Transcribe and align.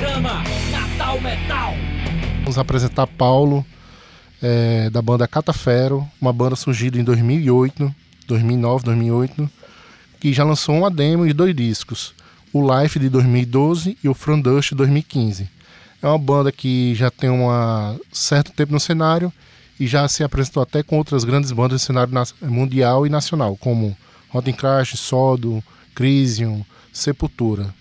programa 0.00 0.42
Natal 0.70 1.20
Metal. 1.20 1.74
Vamos 2.40 2.56
apresentar 2.56 3.06
Paulo, 3.06 3.62
é, 4.40 4.88
da 4.88 5.02
banda 5.02 5.28
Catafero, 5.28 6.08
uma 6.18 6.32
banda 6.32 6.56
surgida 6.56 6.98
em 6.98 7.04
2008, 7.04 7.94
2009, 8.26 8.84
2008, 8.86 9.50
que 10.18 10.32
já 10.32 10.42
lançou 10.42 10.74
uma 10.74 10.90
demo 10.90 11.26
e 11.26 11.34
dois 11.34 11.54
discos, 11.54 12.14
o 12.50 12.62
Life 12.62 12.98
de 12.98 13.10
2012 13.10 13.98
e 14.02 14.08
o 14.08 14.14
From 14.14 14.40
Dust 14.40 14.70
de 14.70 14.76
2015. 14.76 15.50
É 16.00 16.06
uma 16.06 16.18
banda 16.18 16.50
que 16.50 16.94
já 16.94 17.10
tem 17.10 17.28
um 17.28 17.48
certo 18.10 18.52
tempo 18.52 18.72
no 18.72 18.80
cenário 18.80 19.30
e 19.78 19.86
já 19.86 20.08
se 20.08 20.24
apresentou 20.24 20.62
até 20.62 20.82
com 20.82 20.96
outras 20.96 21.24
grandes 21.24 21.52
bandas 21.52 21.82
do 21.82 21.84
cenário 21.84 22.10
mundial 22.40 23.06
e 23.06 23.10
nacional, 23.10 23.54
como 23.54 23.94
Rotten 24.30 24.54
Crash, 24.54 24.98
Sodo, 24.98 25.62
Crisium, 25.94 26.64
Sepultura. 26.90 27.78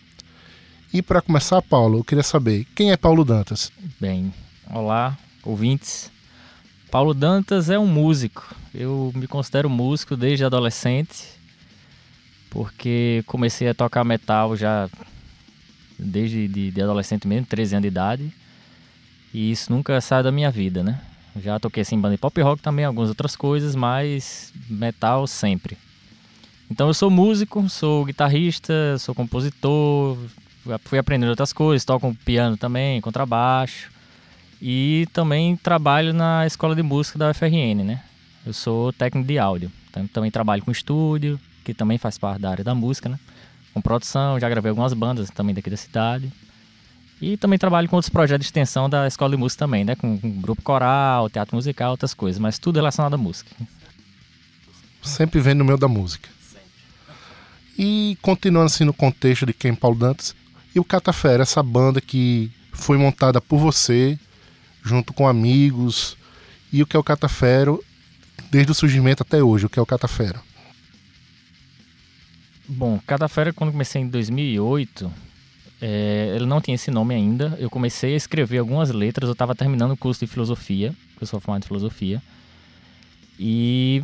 E 0.92 1.04
para 1.04 1.22
começar, 1.22 1.62
Paulo, 1.62 2.00
eu 2.00 2.04
queria 2.04 2.24
saber 2.24 2.66
quem 2.74 2.92
é 2.92 2.98
Paulo 2.98 3.24
Dantas? 3.24 3.72
Bem, 4.00 4.34
olá, 4.72 5.16
ouvintes. 5.44 6.12
Paulo 6.90 7.14
Dantas 7.14 7.70
é 7.70 7.78
um 7.78 7.86
músico. 7.86 8.56
Eu 8.74 9.12
me 9.14 9.28
considero 9.28 9.70
músico 9.70 10.18
desde 10.18 10.44
adolescente, 10.44 11.26
porque 12.50 13.24
comecei 13.28 13.70
a 13.70 13.76
tocar 13.76 14.04
metal 14.04 14.58
já 14.58 14.90
desde 15.98 16.48
de, 16.48 16.72
de 16.72 16.82
adolescente 16.82 17.28
mesmo, 17.28 17.46
13 17.46 17.76
anos 17.76 17.84
de 17.84 17.88
idade. 17.88 18.34
E 19.32 19.52
isso 19.52 19.72
nunca 19.72 20.02
sai 20.02 20.24
da 20.24 20.32
minha 20.32 20.50
vida, 20.50 20.82
né? 20.82 21.00
Já 21.40 21.60
toquei 21.60 21.82
assim 21.82 22.02
banda 22.02 22.16
de 22.16 22.20
pop 22.20 22.42
rock 22.42 22.64
também, 22.64 22.84
algumas 22.84 23.10
outras 23.10 23.36
coisas, 23.36 23.76
mas 23.76 24.52
metal 24.68 25.28
sempre. 25.28 25.78
Então 26.72 26.88
eu 26.88 26.96
sou 26.96 27.12
músico, 27.12 27.70
sou 27.70 28.06
guitarrista, 28.06 28.98
sou 28.98 29.14
compositor, 29.14 30.18
fui 30.84 31.00
aprendendo 31.00 31.30
outras 31.30 31.52
coisas, 31.54 31.84
toco 31.86 32.16
piano 32.26 32.58
também, 32.58 33.02
contrabaixo. 33.02 33.90
E 34.62 35.08
também 35.14 35.56
trabalho 35.56 36.14
na 36.14 36.46
escola 36.46 36.76
de 36.76 36.84
música 36.84 37.18
da 37.18 37.32
UFRN, 37.32 37.84
né? 37.84 38.04
Eu 38.46 38.54
sou 38.54 38.92
técnico 38.92 39.28
de 39.28 39.40
áudio. 39.40 39.72
Então, 39.90 40.06
também 40.08 40.30
trabalho 40.30 40.64
com 40.64 40.72
estúdio, 40.72 41.40
que 41.64 41.74
também 41.74 41.98
faz 41.98 42.18
parte 42.18 42.42
da 42.42 42.52
área 42.52 42.64
da 42.64 42.76
música, 42.76 43.10
né? 43.10 43.20
Com 43.74 43.82
produção, 43.82 44.40
já 44.40 44.50
gravei 44.50 44.70
algumas 44.70 44.94
bandas 44.94 45.30
também 45.30 45.56
daqui 45.56 45.70
da 45.70 45.78
cidade. 45.78 46.32
E 47.22 47.36
também 47.38 47.60
trabalho 47.60 47.88
com 47.90 47.96
outros 47.96 48.10
projetos 48.10 48.46
de 48.46 48.48
extensão 48.48 48.90
da 48.90 49.08
escola 49.08 49.32
de 49.32 49.38
música 49.38 49.66
também, 49.66 49.84
né? 49.84 49.96
Com, 49.96 50.18
com 50.18 50.42
grupo 50.42 50.62
coral, 50.62 51.30
teatro 51.30 51.56
musical, 51.56 51.92
outras 51.92 52.14
coisas, 52.14 52.40
mas 52.40 52.60
tudo 52.60 52.78
relacionado 52.78 53.14
à 53.14 53.18
música. 53.18 53.52
Sempre 55.02 55.40
vem 55.40 55.54
no 55.54 55.66
meio 55.66 55.78
da 55.78 55.88
música. 55.88 56.30
E 57.78 58.18
continuando 58.22 58.66
assim 58.66 58.84
no 58.84 58.94
contexto 58.94 59.46
de 59.46 59.54
quem 59.54 59.74
Paulo 59.74 59.98
Dantas, 59.98 60.36
e 60.74 60.80
o 60.80 60.84
Catafera, 60.84 61.44
essa 61.44 61.64
banda 61.64 62.00
que 62.00 62.52
foi 62.72 62.98
montada 62.98 63.42
por 63.42 63.58
você, 63.60 64.18
junto 64.84 65.14
com 65.14 65.28
amigos, 65.28 66.18
e 66.72 66.82
o 66.84 66.88
que 66.88 66.96
é 66.96 67.00
o 67.00 67.04
Catafero, 67.04 67.84
desde 68.52 68.72
o 68.72 68.76
surgimento 68.76 69.24
até 69.24 69.44
hoje, 69.44 69.66
o 69.66 69.70
que 69.70 69.80
é 69.80 69.82
o 69.82 69.86
Catafero? 69.86 70.40
Bom, 72.68 73.00
Catafero, 73.06 73.54
quando 73.54 73.72
comecei 73.72 74.02
em 74.02 74.08
2008, 74.08 75.12
é, 75.82 76.34
ele 76.36 76.46
não 76.46 76.62
tinha 76.62 76.76
esse 76.76 76.92
nome 76.92 77.16
ainda. 77.16 77.58
Eu 77.60 77.70
comecei 77.70 78.14
a 78.14 78.18
escrever 78.18 78.60
algumas 78.60 78.92
letras, 78.92 79.28
eu 79.28 79.34
estava 79.34 79.56
terminando 79.56 79.92
o 79.92 79.98
curso 79.98 80.24
de 80.24 80.32
filosofia, 80.32 80.94
eu 81.20 81.26
sou 81.26 81.40
formado 81.40 81.64
em 81.64 81.68
filosofia, 81.68 82.22
e 83.40 84.04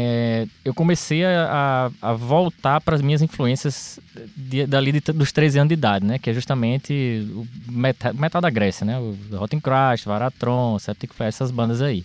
é, 0.00 0.46
eu 0.64 0.72
comecei 0.72 1.24
a, 1.24 1.90
a, 2.00 2.10
a 2.10 2.12
voltar 2.12 2.80
para 2.80 2.94
as 2.94 3.02
minhas 3.02 3.20
influências 3.20 3.98
de, 4.36 4.64
dali 4.64 4.92
de, 4.92 5.00
dos 5.12 5.32
13 5.32 5.58
anos 5.58 5.68
de 5.68 5.74
idade, 5.74 6.06
né? 6.06 6.20
Que 6.20 6.30
é 6.30 6.32
justamente 6.32 7.26
o 7.32 7.44
metal, 7.68 8.14
metal 8.14 8.40
da 8.40 8.48
Grécia, 8.48 8.84
né? 8.84 8.96
O 8.96 9.16
Rotten 9.32 9.58
Crash, 9.58 10.04
Varatron, 10.04 10.78
Septic 10.78 11.12
Fire, 11.12 11.28
essas 11.28 11.50
bandas 11.50 11.82
aí. 11.82 12.02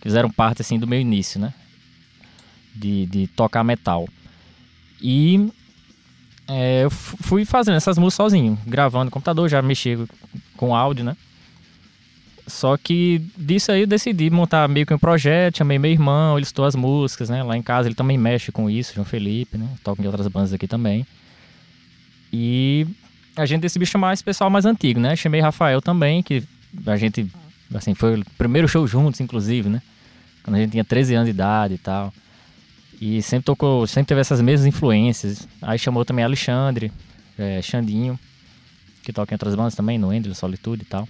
Que 0.00 0.08
fizeram 0.08 0.30
parte, 0.30 0.60
assim, 0.60 0.78
do 0.78 0.86
meu 0.86 1.00
início, 1.00 1.40
né? 1.40 1.54
De, 2.74 3.06
de 3.06 3.26
tocar 3.28 3.64
metal. 3.64 4.06
E 5.00 5.50
é, 6.46 6.84
eu 6.84 6.90
fui 6.90 7.46
fazendo 7.46 7.76
essas 7.76 7.96
músicas 7.96 8.16
sozinho, 8.16 8.58
gravando 8.66 9.06
no 9.06 9.10
computador, 9.10 9.48
já 9.48 9.62
mexia 9.62 9.98
com 10.58 10.76
áudio, 10.76 11.06
né? 11.06 11.16
Só 12.46 12.76
que 12.76 13.22
disso 13.36 13.72
aí 13.72 13.80
eu 13.80 13.86
decidi 13.86 14.28
montar 14.28 14.68
meio 14.68 14.84
que 14.84 14.92
um 14.92 14.98
projeto, 14.98 15.58
chamei 15.58 15.78
meu 15.78 15.90
irmão, 15.90 16.34
ele 16.34 16.40
listou 16.40 16.64
as 16.64 16.74
músicas, 16.74 17.30
né? 17.30 17.42
Lá 17.42 17.56
em 17.56 17.62
casa 17.62 17.88
ele 17.88 17.94
também 17.94 18.18
mexe 18.18 18.52
com 18.52 18.68
isso, 18.68 18.94
João 18.94 19.04
Felipe, 19.04 19.56
né? 19.56 19.66
Toca 19.82 20.02
em 20.02 20.06
outras 20.06 20.28
bandas 20.28 20.52
aqui 20.52 20.66
também. 20.66 21.06
E 22.32 22.86
a 23.34 23.46
gente 23.46 23.62
decidiu 23.62 23.86
chamar 23.86 24.12
esse 24.12 24.22
pessoal 24.22 24.50
mais 24.50 24.66
antigo, 24.66 25.00
né? 25.00 25.16
Chamei 25.16 25.40
Rafael 25.40 25.80
também, 25.80 26.22
que 26.22 26.44
a 26.86 26.96
gente, 26.96 27.26
assim, 27.74 27.94
foi 27.94 28.20
o 28.20 28.24
primeiro 28.36 28.68
show 28.68 28.86
juntos, 28.86 29.20
inclusive, 29.20 29.68
né? 29.68 29.80
Quando 30.42 30.56
a 30.56 30.58
gente 30.58 30.72
tinha 30.72 30.84
13 30.84 31.14
anos 31.14 31.26
de 31.26 31.30
idade 31.30 31.74
e 31.74 31.78
tal. 31.78 32.12
E 33.00 33.22
sempre 33.22 33.44
tocou, 33.44 33.86
sempre 33.86 34.08
teve 34.08 34.20
essas 34.20 34.40
mesmas 34.40 34.66
influências. 34.66 35.48
Aí 35.62 35.78
chamou 35.78 36.04
também 36.04 36.24
Alexandre, 36.24 36.92
é, 37.38 37.62
Xandinho, 37.62 38.18
que 39.02 39.12
toca 39.12 39.32
em 39.32 39.36
outras 39.36 39.54
bandas 39.54 39.74
também, 39.74 39.98
no 39.98 40.12
Endless 40.12 40.38
Solitude 40.38 40.82
e 40.82 40.86
tal. 40.86 41.08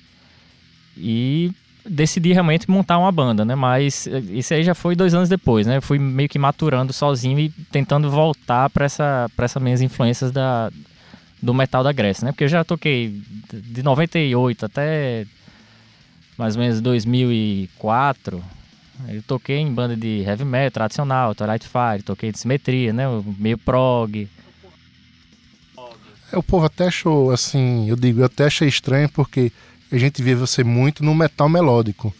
E 0.97 1.53
decidi 1.85 2.33
realmente 2.33 2.71
montar 2.71 2.99
uma 2.99 3.13
banda, 3.13 3.45
né? 3.45 3.55
Mas 3.55 4.07
eh, 4.07 4.19
isso 4.31 4.55
aí 4.55 4.63
já 4.63 4.75
foi 4.75 4.97
dois 4.97 5.15
anos 5.15 5.29
depois, 5.29 5.67
né? 5.67 5.77
Eu 5.77 5.83
fui 5.83 5.99
meio 5.99 6.29
que 6.29 6.39
maturando 6.39 6.93
sozinho 6.93 7.39
e 7.39 7.51
tentando 7.71 8.11
voltar 8.11 8.71
para 8.71 8.87
essa, 8.87 9.31
pra 9.37 9.45
essas 9.45 9.63
minhas 9.63 9.83
influências 9.83 10.31
da, 10.31 10.71
do 11.43 11.53
metal 11.53 11.85
da 11.85 11.93
Grécia, 11.93 12.25
né? 12.25 12.33
Porque 12.33 12.45
eu 12.45 12.49
já 12.49 12.65
toquei 12.65 13.21
de 13.53 13.83
98 13.83 14.67
até 14.67 15.27
mais 16.39 16.57
ou 16.57 16.63
menos 16.63 16.81
2004. 16.81 18.43
Eu 19.09 19.23
toquei 19.23 19.59
em 19.59 19.73
banda 19.73 19.97
de 19.97 20.23
heavy 20.23 20.45
metal 20.45 20.71
tradicional, 20.71 21.35
Twilight 21.35 21.69
Fire, 21.69 22.03
toquei 22.03 22.31
de 22.33 22.39
simetria, 22.39 22.93
né? 22.93 23.05
Meio 23.39 23.59
prog. 23.59 24.29
É, 26.33 26.39
o 26.39 26.43
povo 26.43 26.65
até 26.65 26.87
achou, 26.87 27.31
assim, 27.31 27.89
eu 27.89 27.97
digo, 27.97 28.21
eu 28.21 28.25
até 28.25 28.45
achei 28.45 28.69
estranho 28.69 29.09
porque 29.09 29.53
a 29.95 29.99
gente 29.99 30.23
vê 30.23 30.35
você 30.35 30.65
muito 30.65 31.05
no 31.05 31.15
metal 31.15 31.49
melódico. 31.49 32.13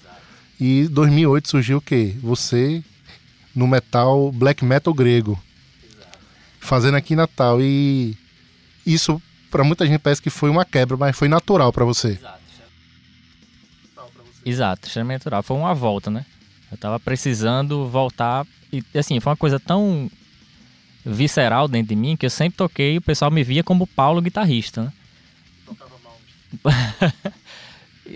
E 0.61 0.87
2008 0.89 1.49
surgiu 1.49 1.79
o 1.79 1.81
quê? 1.81 2.15
Você 2.23 2.85
no 3.55 3.67
metal, 3.67 4.31
black 4.31 4.65
metal 4.65 4.95
grego. 4.95 5.41
Fazendo 6.61 6.97
aqui 6.97 7.15
em 7.15 7.17
Natal. 7.17 7.61
E 7.61 8.17
isso, 8.87 9.21
para 9.51 9.65
muita 9.65 9.87
gente, 9.87 9.99
parece 9.99 10.23
que 10.23 10.31
foi 10.31 10.51
uma 10.51 10.65
quebra, 10.65 10.97
mas 10.97 11.17
foi 11.17 11.29
natural 11.29 11.73
para 11.73 11.85
você. 11.85 12.19
Exato, 14.47 14.87
extremamente 14.87 15.21
natural. 15.21 15.43
Foi 15.43 15.57
uma 15.57 15.75
volta, 15.75 16.11
né? 16.11 16.25
Eu 16.71 16.79
tava 16.79 17.01
precisando 17.01 17.89
voltar. 17.89 18.47
E 18.73 18.85
assim, 18.97 19.19
foi 19.19 19.31
uma 19.31 19.37
coisa 19.37 19.59
tão 19.59 20.09
visceral 21.05 21.67
dentro 21.67 21.89
de 21.89 21.97
mim 21.97 22.17
que 22.17 22.25
eu 22.25 22.31
sempre 22.31 22.57
toquei 22.57 22.95
e 22.95 22.99
o 22.99 23.03
pessoal 23.03 23.33
me 23.33 23.43
via 23.43 23.65
como 23.65 23.87
Paulo 23.87 24.23
guitarrista, 24.23 24.85
né? 24.85 24.93
Tocava 25.67 25.95
mal. 26.05 26.19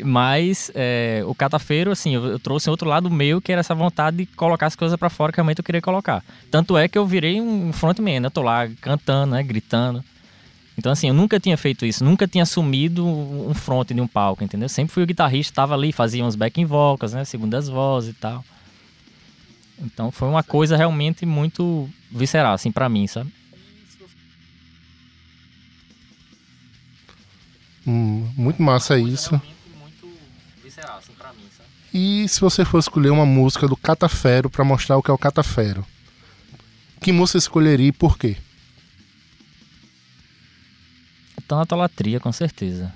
Mas 0.04 0.70
é, 0.74 1.22
o 1.26 1.34
catafeiro, 1.34 1.90
assim, 1.90 2.14
eu, 2.14 2.24
eu, 2.26 2.38
trouxe 2.38 2.68
outro 2.68 2.88
lado 2.88 3.10
meu, 3.10 3.40
que 3.40 3.50
era 3.50 3.60
essa 3.60 3.74
vontade 3.74 4.18
de 4.18 4.26
colocar 4.26 4.66
as 4.66 4.76
coisas 4.76 4.98
para 4.98 5.08
fora 5.08 5.32
que 5.32 5.38
realmente 5.38 5.60
eu 5.60 5.64
queria 5.64 5.80
colocar. 5.80 6.22
Tanto 6.50 6.76
é 6.76 6.86
que 6.86 6.98
eu 6.98 7.06
virei 7.06 7.40
um 7.40 7.72
frontman, 7.72 8.20
né? 8.20 8.26
Eu 8.26 8.30
tô 8.30 8.42
lá 8.42 8.68
cantando, 8.82 9.34
né? 9.34 9.42
Gritando. 9.42 10.04
Então, 10.76 10.92
assim, 10.92 11.08
eu 11.08 11.14
nunca 11.14 11.40
tinha 11.40 11.56
feito 11.56 11.84
isso, 11.86 12.04
nunca 12.04 12.28
tinha 12.28 12.42
assumido 12.42 13.04
um 13.04 13.52
front 13.54 13.88
de 13.88 14.00
um 14.00 14.06
palco, 14.06 14.44
entendeu? 14.44 14.68
Sempre 14.68 14.92
fui 14.92 15.02
o 15.02 15.06
guitarrista, 15.06 15.54
tava 15.54 15.74
ali, 15.74 15.90
fazia 15.90 16.24
uns 16.24 16.36
backing 16.36 16.66
vocals, 16.66 17.14
né? 17.14 17.24
Segundas 17.24 17.68
vozes 17.68 18.10
e 18.10 18.14
tal. 18.14 18.44
Então, 19.80 20.10
foi 20.10 20.28
uma 20.28 20.42
coisa 20.42 20.76
realmente 20.76 21.24
muito 21.24 21.88
visceral, 22.10 22.52
assim, 22.52 22.70
para 22.70 22.88
mim, 22.88 23.06
sabe? 23.06 23.32
Hum, 27.86 28.28
muito 28.36 28.62
massa 28.62 28.98
isso 28.98 29.30
sabe? 29.30 29.57
E 32.00 32.28
se 32.28 32.40
você 32.40 32.64
for 32.64 32.78
escolher 32.78 33.10
uma 33.10 33.26
música 33.26 33.66
do 33.66 33.76
Catafero 33.76 34.48
para 34.48 34.64
mostrar 34.64 34.96
o 34.96 35.02
que 35.02 35.10
é 35.10 35.14
o 35.14 35.18
Catafero, 35.18 35.84
que 37.00 37.10
música 37.10 37.38
escolheria 37.38 37.88
e 37.88 37.92
por 37.92 38.16
quê? 38.16 38.36
Tanatolatria, 41.48 42.20
com 42.20 42.30
certeza. 42.30 42.94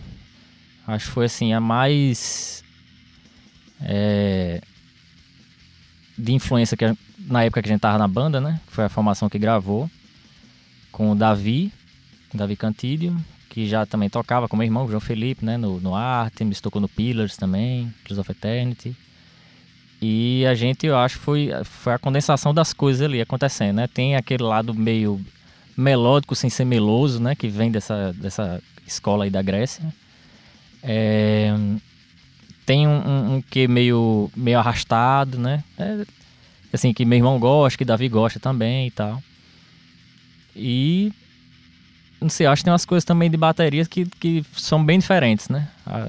Acho 0.86 1.06
que 1.06 1.10
foi 1.10 1.24
assim 1.24 1.52
a 1.52 1.58
mais 1.58 2.62
é, 3.80 4.62
de 6.16 6.32
influência 6.32 6.76
que 6.76 6.84
na 7.18 7.42
época 7.42 7.60
que 7.60 7.70
a 7.70 7.72
gente 7.72 7.80
tava 7.80 7.98
na 7.98 8.06
banda, 8.06 8.40
né? 8.40 8.60
Foi 8.68 8.84
a 8.84 8.88
formação 8.88 9.28
que 9.28 9.36
gravou 9.36 9.90
com 10.92 11.10
o 11.10 11.16
Davi, 11.16 11.72
Davi 12.32 12.54
Cantídio, 12.54 13.16
que 13.52 13.66
já 13.66 13.84
também 13.84 14.08
tocava 14.08 14.48
com 14.48 14.56
meu 14.56 14.64
irmão, 14.64 14.88
João 14.88 14.98
Felipe, 14.98 15.44
né? 15.44 15.58
No, 15.58 15.78
no 15.78 15.94
Artemis, 15.94 16.58
tocou 16.58 16.80
no 16.80 16.88
Pillars 16.88 17.36
também, 17.36 17.92
Pillars 18.02 18.18
of 18.18 18.30
Eternity. 18.30 18.96
E 20.00 20.46
a 20.46 20.54
gente, 20.54 20.86
eu 20.86 20.96
acho, 20.96 21.18
foi, 21.18 21.50
foi 21.62 21.92
a 21.92 21.98
condensação 21.98 22.54
das 22.54 22.72
coisas 22.72 23.02
ali 23.02 23.20
acontecendo, 23.20 23.76
né? 23.76 23.86
Tem 23.86 24.16
aquele 24.16 24.42
lado 24.42 24.72
meio 24.72 25.20
melódico 25.76 26.34
sem 26.34 26.48
ser 26.48 26.64
meloso, 26.64 27.20
né? 27.20 27.34
Que 27.34 27.46
vem 27.46 27.70
dessa, 27.70 28.14
dessa 28.14 28.58
escola 28.86 29.24
aí 29.24 29.30
da 29.30 29.42
Grécia. 29.42 29.84
É, 30.82 31.54
tem 32.64 32.88
um, 32.88 33.06
um, 33.06 33.34
um 33.34 33.42
que 33.42 33.68
meio, 33.68 34.30
meio 34.34 34.58
arrastado, 34.58 35.36
né? 35.36 35.62
É, 35.78 36.06
assim, 36.72 36.94
que 36.94 37.04
meu 37.04 37.18
irmão 37.18 37.38
gosta, 37.38 37.76
que 37.76 37.84
Davi 37.84 38.08
gosta 38.08 38.40
também 38.40 38.86
e 38.86 38.90
tal. 38.90 39.22
E 40.56 41.12
não 42.22 42.30
sei, 42.30 42.46
acho 42.46 42.60
que 42.60 42.64
tem 42.64 42.72
umas 42.72 42.84
coisas 42.84 43.04
também 43.04 43.30
de 43.30 43.36
baterias 43.36 43.88
que, 43.88 44.06
que 44.06 44.44
são 44.56 44.82
bem 44.84 44.98
diferentes, 44.98 45.48
né? 45.48 45.68
A, 45.86 46.08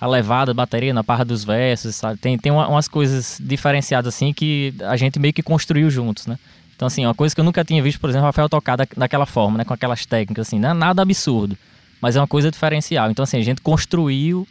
a 0.00 0.06
levada 0.06 0.52
da 0.52 0.54
bateria 0.54 0.92
na 0.92 1.02
parte 1.02 1.24
dos 1.24 1.42
versos, 1.42 1.96
sabe? 1.96 2.18
Tem, 2.18 2.38
tem 2.38 2.52
uma, 2.52 2.68
umas 2.68 2.86
coisas 2.86 3.38
diferenciadas 3.42 4.14
assim 4.14 4.32
que 4.32 4.74
a 4.82 4.96
gente 4.96 5.18
meio 5.18 5.32
que 5.32 5.42
construiu 5.42 5.90
juntos, 5.90 6.26
né? 6.26 6.38
Então, 6.76 6.86
assim, 6.86 7.06
uma 7.06 7.14
coisa 7.14 7.34
que 7.34 7.40
eu 7.40 7.44
nunca 7.44 7.64
tinha 7.64 7.82
visto, 7.82 7.98
por 7.98 8.10
exemplo, 8.10 8.26
Rafael 8.26 8.50
tocar 8.50 8.76
da, 8.76 8.86
daquela 8.96 9.24
forma, 9.24 9.56
né? 9.58 9.64
Com 9.64 9.72
aquelas 9.72 10.04
técnicas, 10.04 10.46
assim, 10.46 10.58
não 10.58 10.70
é 10.70 10.74
nada 10.74 11.00
absurdo, 11.00 11.56
mas 12.00 12.16
é 12.16 12.20
uma 12.20 12.26
coisa 12.26 12.50
diferencial. 12.50 13.10
Então, 13.10 13.22
assim, 13.22 13.38
a 13.38 13.42
gente 13.42 13.62
construiu, 13.62 14.46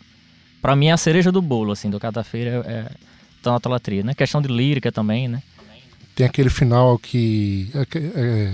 para 0.60 0.76
mim, 0.76 0.90
a 0.90 0.98
cereja 0.98 1.32
do 1.32 1.42
bolo, 1.42 1.72
assim, 1.72 1.90
do 1.90 2.00
Catafeira 2.00 2.64
é, 2.66 2.72
é 2.72 2.86
tanatolatria, 3.44 4.04
né? 4.04 4.16
Questão 4.16 4.42
de 4.42 4.48
lírica 4.48 4.92
também, 4.92 5.28
né? 5.28 5.44
Tem 6.16 6.26
aquele 6.26 6.50
final 6.50 6.98
que... 6.98 7.70
É, 7.76 7.98
é, 8.16 8.54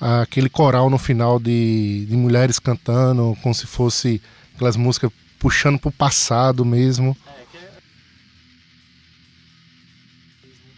aquele 0.00 0.48
coral 0.48 0.88
no 0.88 0.98
final 0.98 1.38
de, 1.38 2.06
de 2.06 2.16
mulheres 2.16 2.58
cantando, 2.58 3.36
como 3.42 3.54
se 3.54 3.66
fosse 3.66 4.20
aquelas 4.54 4.76
músicas 4.76 5.10
puxando 5.38 5.78
pro 5.78 5.90
passado 5.90 6.64
mesmo. 6.64 7.16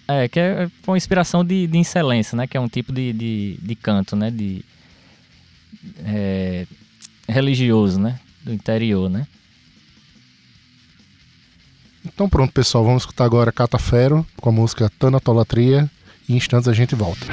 É, 0.09 0.29
que 0.29 0.41
é, 0.41 0.69
foi 0.83 0.93
uma 0.93 0.97
inspiração 0.97 1.45
de, 1.45 1.67
de 1.67 1.79
excelência, 1.79 2.37
né? 2.37 2.47
Que 2.47 2.57
é 2.57 2.61
um 2.61 2.69
tipo 2.69 2.93
de, 2.93 3.13
de, 3.13 3.59
de 3.63 3.75
canto, 3.77 4.17
né? 4.17 4.31
De, 4.31 4.65
é, 6.05 6.67
religioso, 7.29 8.01
né? 8.01 8.19
Do 8.43 8.53
interior, 8.53 9.09
né? 9.09 9.27
Então 12.05 12.29
pronto, 12.29 12.53
pessoal. 12.53 12.85
Vamos 12.85 13.03
escutar 13.03 13.25
agora 13.25 13.53
Catafero 13.53 14.27
com 14.41 14.49
a 14.49 14.53
música 14.53 14.91
Tanatolatria. 14.99 15.89
E 16.29 16.33
em 16.35 16.37
instantes 16.37 16.69
a 16.69 16.73
gente 16.73 16.95
volta. 16.95 17.27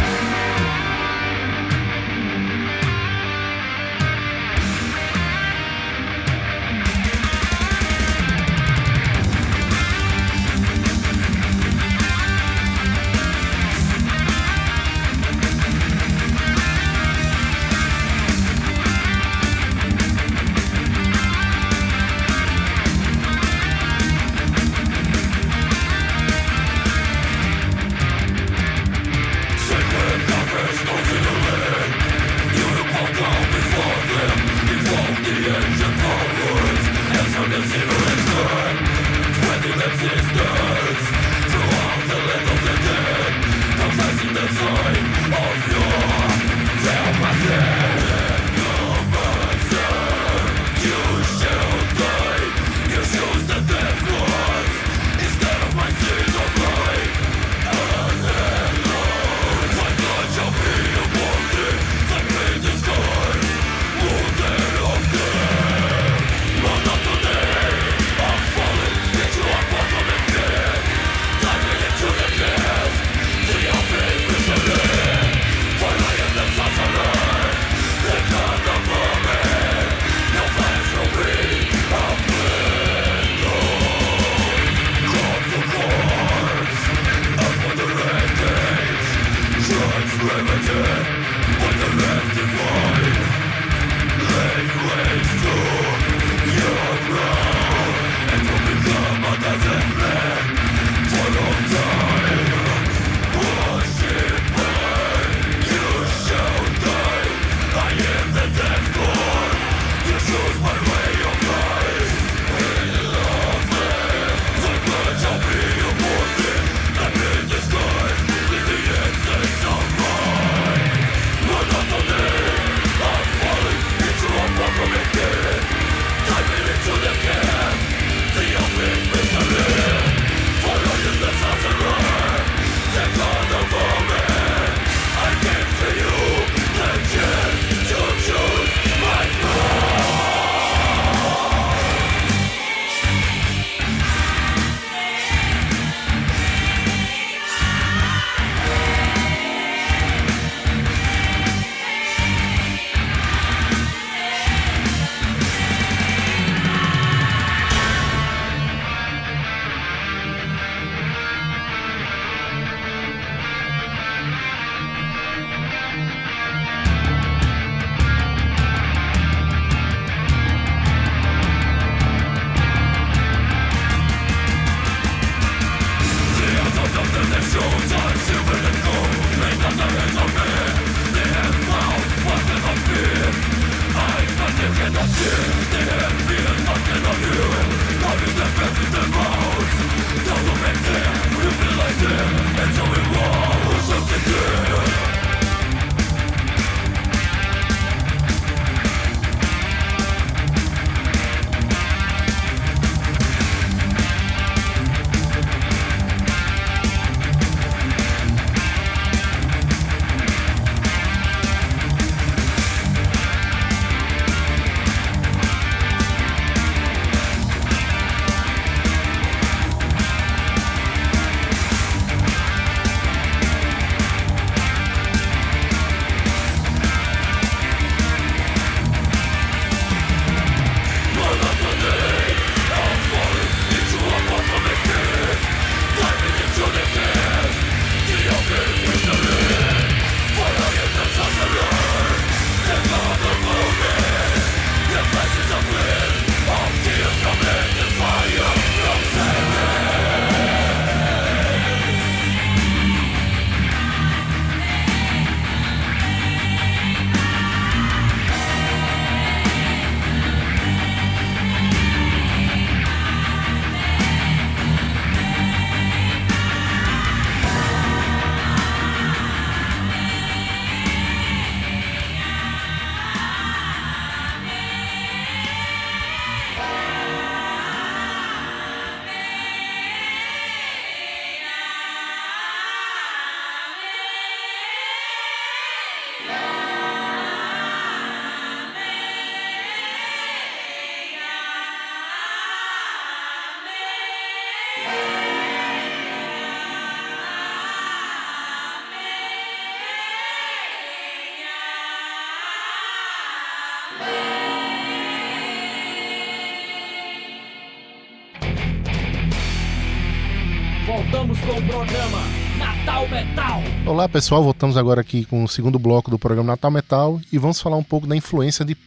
Olá 313.97 314.07
pessoal, 314.07 314.43
voltamos 314.43 314.77
agora 314.77 315.01
aqui 315.01 315.25
com 315.25 315.43
o 315.43 315.47
segundo 315.47 315.79
bloco 315.79 316.11
do 316.11 316.19
programa 316.19 316.51
Natal 316.51 316.69
Metal 316.69 317.19
e 317.33 317.39
vamos 317.39 317.59
falar 317.59 317.77
um 317.77 317.83
pouco 317.83 318.05
da 318.05 318.15
influência 318.15 318.63
de, 318.63 318.77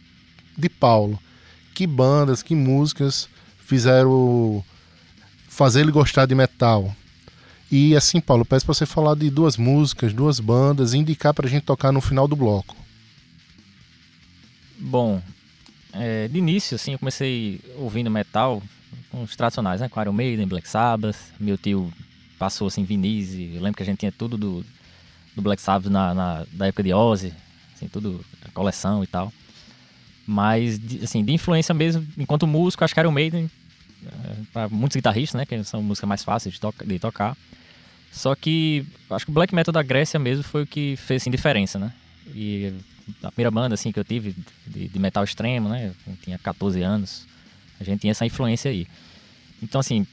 de 0.57 0.69
Paulo. 0.69 1.19
Que 1.73 1.85
bandas, 1.85 2.41
que 2.41 2.55
músicas 2.55 3.27
fizeram 3.59 4.63
fazer 5.49 5.81
ele 5.81 5.91
gostar 5.91 6.25
de 6.25 6.33
metal. 6.33 6.95
E 7.69 7.93
assim, 7.93 8.21
Paulo, 8.21 8.45
peço 8.45 8.65
para 8.65 8.73
você 8.73 8.85
falar 8.85 9.15
de 9.15 9.29
duas 9.29 9.57
músicas, 9.57 10.13
duas 10.13 10.39
bandas 10.39 10.93
e 10.93 10.99
indicar 10.99 11.33
para 11.33 11.45
a 11.45 11.49
gente 11.49 11.63
tocar 11.63 11.91
no 11.91 11.99
final 11.99 12.25
do 12.25 12.37
bloco. 12.37 12.73
Bom, 14.79 15.21
é, 15.91 16.29
de 16.29 16.37
início, 16.37 16.75
assim, 16.75 16.93
eu 16.93 16.99
comecei 16.99 17.59
ouvindo 17.75 18.09
metal, 18.09 18.63
os 19.11 19.35
tradicionais, 19.35 19.81
né? 19.81 19.89
Com 19.89 20.01
Iron 20.01 20.13
Maiden, 20.13 20.47
Black 20.47 20.69
Sabbath. 20.69 21.17
Meu 21.37 21.57
tio 21.57 21.91
passou, 22.39 22.67
assim, 22.67 22.85
vinis. 22.85 23.33
E 23.33 23.55
eu 23.55 23.61
lembro 23.61 23.75
que 23.75 23.83
a 23.83 23.85
gente 23.85 23.99
tinha 23.99 24.11
tudo 24.13 24.37
do, 24.37 24.65
do 25.35 25.41
Black 25.41 25.61
Sabbath 25.61 25.91
na, 25.91 26.13
na, 26.13 26.45
da 26.51 26.67
época 26.67 26.83
de 26.83 26.93
Ozzy. 26.93 27.33
Assim, 27.75 27.87
tudo, 27.87 28.23
coleção 28.53 29.03
e 29.03 29.07
tal. 29.07 29.31
Mas, 30.25 30.77
de, 30.77 31.03
assim, 31.03 31.23
de 31.23 31.33
influência 31.33 31.73
mesmo, 31.73 32.05
enquanto 32.17 32.45
músico, 32.45 32.83
acho 32.83 32.93
que 32.93 32.99
Iron 32.99 33.11
Maiden, 33.11 33.49
é, 34.05 34.35
para 34.53 34.69
muitos 34.69 34.95
guitarristas, 34.95 35.39
né? 35.39 35.45
Que 35.45 35.63
são 35.63 35.81
músicas 35.81 36.07
mais 36.07 36.23
fáceis 36.23 36.55
de, 36.55 36.61
to 36.61 36.73
de 36.85 36.99
tocar. 36.99 37.35
Só 38.11 38.35
que 38.35 38.85
acho 39.09 39.25
que 39.25 39.31
o 39.31 39.33
black 39.33 39.55
metal 39.55 39.71
da 39.71 39.81
Grécia 39.81 40.19
mesmo 40.19 40.43
foi 40.43 40.63
o 40.63 40.67
que 40.67 40.95
fez 40.97 41.21
assim, 41.21 41.31
diferença, 41.31 41.79
né? 41.79 41.93
E 42.35 42.73
a 43.23 43.31
primeira 43.31 43.51
banda 43.51 43.73
assim 43.73 43.91
que 43.91 43.99
eu 43.99 44.03
tive 44.03 44.35
de, 44.67 44.87
de 44.89 44.99
metal 44.99 45.23
extremo, 45.23 45.69
né? 45.69 45.93
Eu 46.05 46.15
tinha 46.21 46.37
14 46.37 46.81
anos. 46.81 47.25
A 47.79 47.83
gente 47.83 48.01
tinha 48.01 48.11
essa 48.11 48.25
influência 48.25 48.69
aí. 48.69 48.85
Então, 49.63 49.79
assim, 49.79 50.05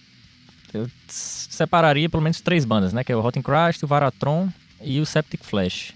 eu 0.72 0.88
separaria 1.08 2.08
pelo 2.08 2.22
menos 2.22 2.40
três 2.40 2.64
bandas, 2.64 2.92
né? 2.92 3.02
Que 3.02 3.12
é 3.12 3.16
o 3.16 3.20
Rotten 3.20 3.42
Crash, 3.42 3.82
o 3.82 3.86
Varatron 3.86 4.48
e 4.80 5.00
o 5.00 5.06
Septic 5.06 5.42
Flash. 5.42 5.92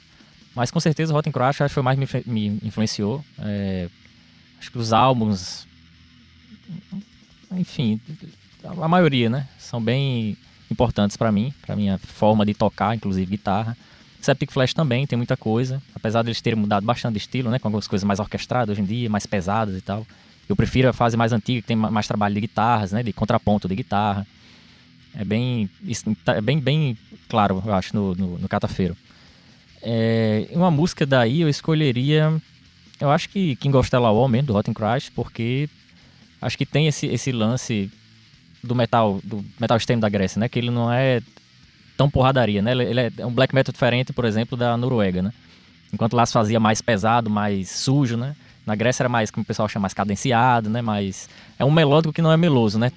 Mas 0.54 0.70
com 0.70 0.80
certeza 0.80 1.12
o 1.12 1.16
Rotten 1.16 1.32
Crash 1.32 1.60
acho 1.60 1.70
que 1.70 1.74
foi 1.74 1.82
mais 1.82 1.98
me, 1.98 2.06
me 2.26 2.58
influenciou. 2.62 3.24
É, 3.38 3.88
acho 4.58 4.70
que 4.70 4.78
os 4.78 4.92
álbuns, 4.92 5.66
enfim, 7.52 8.00
a 8.64 8.88
maioria, 8.88 9.30
né? 9.30 9.48
São 9.58 9.82
bem 9.82 10.36
importantes 10.70 11.16
para 11.16 11.32
mim, 11.32 11.52
para 11.64 11.74
minha 11.74 11.98
forma 11.98 12.44
de 12.44 12.54
tocar, 12.54 12.94
inclusive 12.94 13.30
guitarra. 13.30 13.76
Septic 14.20 14.52
Flash 14.52 14.72
também 14.72 15.06
tem 15.06 15.16
muita 15.16 15.36
coisa, 15.36 15.82
apesar 15.94 16.22
deles 16.22 16.40
terem 16.40 16.58
mudado 16.58 16.86
bastante 16.86 17.14
de 17.14 17.18
estilo, 17.18 17.50
né? 17.50 17.58
Com 17.58 17.68
algumas 17.68 17.88
coisas 17.88 18.04
mais 18.04 18.20
orquestradas 18.20 18.72
hoje 18.72 18.82
em 18.82 18.84
dia, 18.84 19.10
mais 19.10 19.26
pesadas 19.26 19.76
e 19.76 19.80
tal. 19.80 20.06
Eu 20.48 20.54
prefiro 20.54 20.88
a 20.88 20.92
fase 20.92 21.16
mais 21.16 21.32
antiga, 21.32 21.60
que 21.60 21.66
tem 21.66 21.76
mais 21.76 22.06
trabalho 22.06 22.34
de 22.34 22.40
guitarras, 22.42 22.92
né? 22.92 23.02
De 23.02 23.12
contraponto 23.12 23.66
de 23.66 23.74
guitarra. 23.74 24.26
É 25.14 25.25
bem, 25.25 25.69
é 26.26 26.40
bem, 26.40 26.59
bem 26.59 26.99
claro, 27.28 27.62
eu 27.64 27.75
acho, 27.75 27.95
no, 27.95 28.14
no, 28.14 28.38
no 28.38 28.49
Catafeiro. 28.49 28.97
É, 29.83 30.49
uma 30.52 30.71
música 30.71 31.04
daí 31.04 31.40
eu 31.40 31.49
escolheria, 31.49 32.40
eu 33.00 33.11
acho 33.11 33.28
que 33.28 33.57
King 33.57 33.76
of 33.76 33.87
Stella 33.87 34.11
Wall 34.11 34.28
mesmo, 34.28 34.47
do 34.47 34.52
Rotten 34.52 34.73
Crash, 34.73 35.11
porque 35.11 35.69
acho 36.40 36.57
que 36.57 36.64
tem 36.64 36.87
esse, 36.87 37.07
esse 37.07 37.33
lance 37.33 37.90
do 38.62 38.75
metal, 38.75 39.21
do 39.25 39.45
metal 39.61 39.76
extremo 39.76 40.00
da 40.00 40.09
Grécia, 40.09 40.38
né? 40.38 40.49
Que 40.49 40.59
ele 40.59 40.71
não 40.71 40.90
é 40.90 41.21
tão 41.97 42.09
porradaria, 42.09 42.62
né? 42.62 42.73
Ele 42.73 43.00
é 43.19 43.26
um 43.26 43.33
black 43.33 43.54
metal 43.54 43.73
diferente, 43.73 44.12
por 44.12 44.25
exemplo, 44.25 44.57
da 44.57 44.76
Noruega, 44.76 45.21
né? 45.21 45.33
Enquanto 45.92 46.14
lá 46.14 46.25
se 46.25 46.33
fazia 46.33 46.59
mais 46.59 46.81
pesado, 46.81 47.28
mais 47.28 47.71
sujo, 47.71 48.16
né? 48.16 48.35
Na 48.64 48.75
Grécia 48.75 49.02
era 49.02 49.09
mais, 49.09 49.31
como 49.31 49.42
o 49.42 49.47
pessoal 49.47 49.69
chama, 49.69 49.83
mais 49.83 49.95
cadenciado, 49.95 50.71
né? 50.71 50.81
Mas 50.81 51.28
é 51.59 51.64
um 51.64 51.71
melódico 51.71 52.12
que 52.12 52.23
não 52.23 52.33
é 52.33 52.37
meloso, 52.37 52.78
né? 52.78 52.90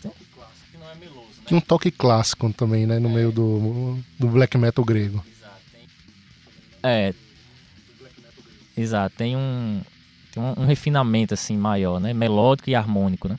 Tinha 1.46 1.58
um 1.58 1.62
toque 1.62 1.92
clássico 1.92 2.52
também, 2.54 2.86
né? 2.86 3.00
No 3.00 3.10
meio 3.10 3.32
do, 3.32 3.98
do 4.20 4.28
black 4.28 4.58
metal 4.58 4.84
grego. 4.84 5.24
É. 6.82 7.14
Exato, 8.78 9.16
tem 9.16 9.36
um, 9.36 9.82
tem 10.32 10.44
um, 10.44 10.62
um 10.62 10.66
refinamento 10.66 11.34
assim 11.34 11.58
maior, 11.58 12.00
né? 12.00 12.14
Melódico 12.14 12.70
e 12.70 12.76
harmônico, 12.76 13.28
né? 13.28 13.38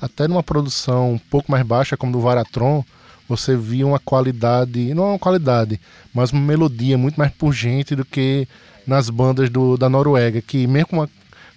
Até 0.00 0.26
numa 0.26 0.42
produção 0.42 1.12
um 1.12 1.18
pouco 1.18 1.50
mais 1.50 1.64
baixa, 1.64 1.96
como 1.96 2.12
do 2.12 2.20
Varatron, 2.20 2.84
você 3.28 3.56
via 3.56 3.86
uma 3.86 3.98
qualidade, 3.98 4.92
não 4.94 5.10
uma 5.10 5.18
qualidade, 5.18 5.80
mas 6.12 6.30
uma 6.32 6.42
melodia 6.42 6.98
muito 6.98 7.16
mais 7.16 7.32
pungente 7.32 7.94
do 7.94 8.04
que 8.04 8.46
nas 8.86 9.08
bandas 9.08 9.48
do, 9.48 9.76
da 9.76 9.88
Noruega, 9.88 10.42
que 10.42 10.66
mesmo 10.66 10.88
com, 10.88 10.96
uma, 10.96 11.10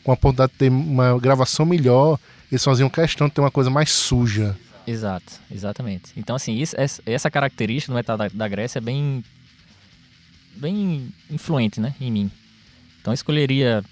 com 0.03 0.11
a 0.11 0.13
oportunidade 0.13 0.53
de 0.53 0.57
ter 0.59 0.69
uma 0.69 1.17
gravação 1.19 1.65
melhor, 1.65 2.19
eles 2.51 2.63
faziam 2.63 2.89
questão 2.89 3.27
de 3.27 3.33
ter 3.33 3.41
uma 3.41 3.51
coisa 3.51 3.69
mais 3.69 3.91
suja. 3.91 4.57
Exato, 4.85 5.33
exatamente. 5.51 6.13
Então, 6.15 6.35
assim, 6.35 6.55
isso, 6.55 6.75
essa 7.05 7.29
característica 7.29 7.91
do 7.91 7.95
metal 7.95 8.17
da, 8.17 8.47
Grécia 8.47 8.79
é 8.79 8.81
bem, 8.81 9.23
bem 10.55 11.13
influente, 11.29 11.81
né, 11.81 11.93
em 11.99 12.09
mim. 12.09 12.31
Então, 13.01 13.11
eu 13.11 13.15
escolheria 13.15 13.83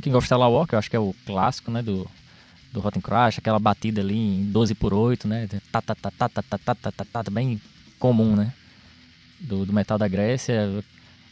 King 0.00 0.16
of 0.16 0.24
Stella 0.24 0.66
que 0.66 0.74
eu 0.74 0.78
acho 0.78 0.88
que 0.88 0.96
é 0.96 1.00
o 1.00 1.14
clássico, 1.26 1.70
né, 1.70 1.82
do, 1.82 2.08
do 2.72 2.80
Rotten 2.80 3.02
Crash, 3.02 3.38
aquela 3.38 3.58
batida 3.58 4.00
ali 4.00 4.16
em 4.16 4.44
12 4.50 4.74
por 4.74 4.94
8, 4.94 5.28
né? 5.28 5.48
Tá, 5.70 5.82
tá, 5.82 5.94
tá, 5.94 6.10
tá, 6.10 6.28
tá, 6.28 6.42
tá, 6.42 6.58
tá, 6.58 6.74
tá, 6.74 6.92
tá, 6.92 7.22
tá, 7.24 7.30
bem 7.30 7.60
comum, 7.98 8.34
né? 8.34 8.52
Do, 9.40 9.66
do 9.66 9.72
metal 9.72 9.98
da 9.98 10.08
Grécia. 10.08 10.82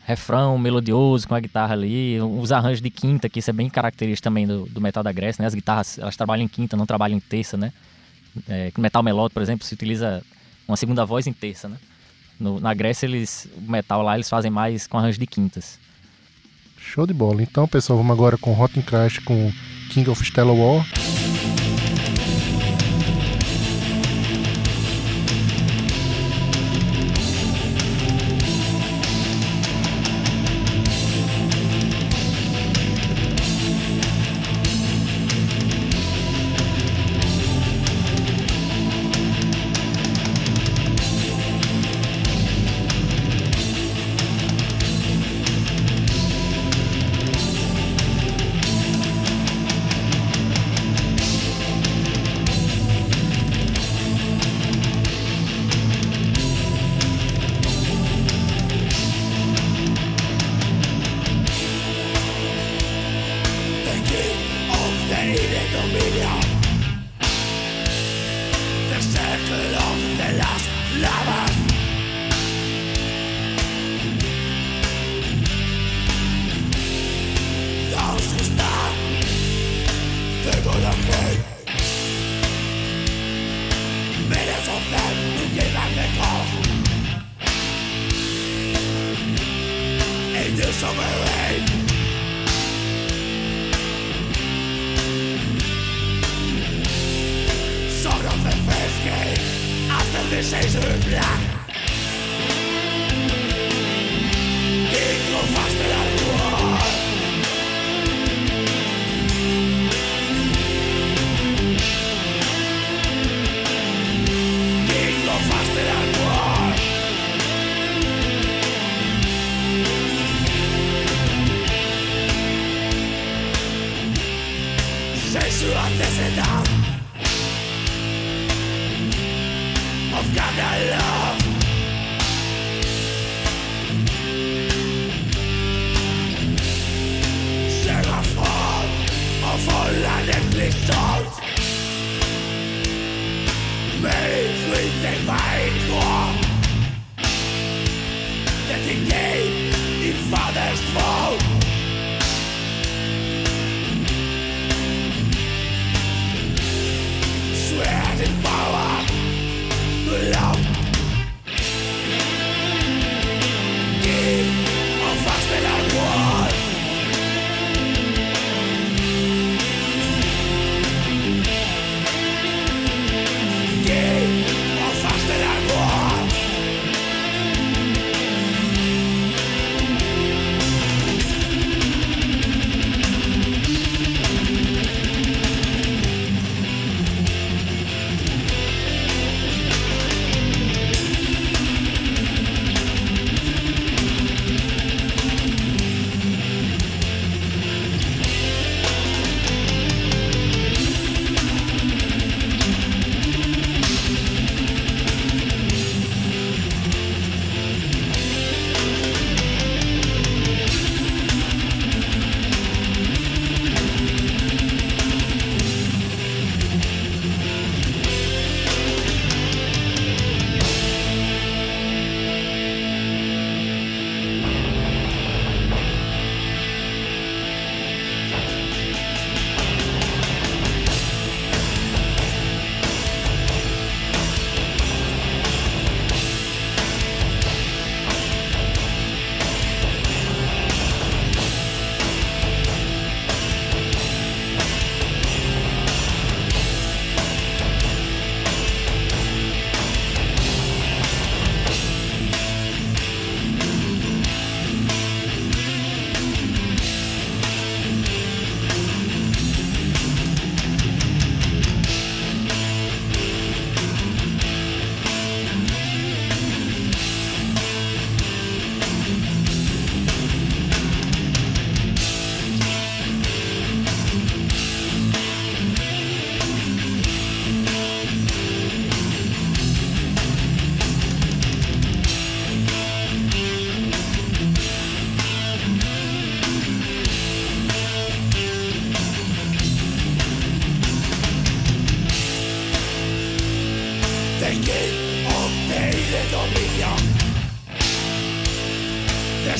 Refrão 0.08 0.56
melodioso 0.56 1.28
com 1.28 1.34
a 1.34 1.40
guitarra 1.40 1.74
ali, 1.74 2.18
os 2.18 2.50
arranjos 2.50 2.80
de 2.80 2.88
quinta, 2.88 3.28
que 3.28 3.40
isso 3.40 3.50
é 3.50 3.52
bem 3.52 3.68
característico 3.68 4.24
também 4.24 4.46
do, 4.46 4.64
do 4.64 4.80
metal 4.80 5.02
da 5.02 5.12
Grécia, 5.12 5.42
né? 5.42 5.46
As 5.46 5.54
guitarras, 5.54 5.98
elas 5.98 6.16
trabalham 6.16 6.44
em 6.44 6.48
quinta, 6.48 6.78
não 6.78 6.86
trabalham 6.86 7.18
em 7.18 7.20
terça, 7.20 7.58
né? 7.58 7.74
É, 8.48 8.72
metal 8.78 9.02
melódico, 9.02 9.34
por 9.34 9.42
exemplo, 9.42 9.66
se 9.66 9.74
utiliza 9.74 10.22
uma 10.66 10.78
segunda 10.78 11.04
voz 11.04 11.26
em 11.26 11.32
terça, 11.34 11.68
né? 11.68 11.76
No, 12.40 12.58
na 12.58 12.72
Grécia, 12.72 13.04
eles, 13.04 13.46
o 13.54 13.70
metal 13.70 14.00
lá, 14.00 14.14
eles 14.14 14.30
fazem 14.30 14.50
mais 14.50 14.86
com 14.86 14.96
arranjos 14.96 15.18
de 15.18 15.26
quintas. 15.26 15.78
Show 16.78 17.06
de 17.06 17.12
bola. 17.12 17.42
Então, 17.42 17.68
pessoal, 17.68 17.98
vamos 17.98 18.12
agora 18.12 18.38
com 18.38 18.54
Rotten 18.54 18.82
Crash 18.82 19.18
com 19.18 19.52
King 19.90 20.08
of 20.08 20.24
Stella 20.24 20.54
War. 20.54 20.86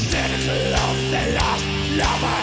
didn't 0.06 0.46
the 0.46 1.22
last 1.36 1.64
lover 1.98 2.40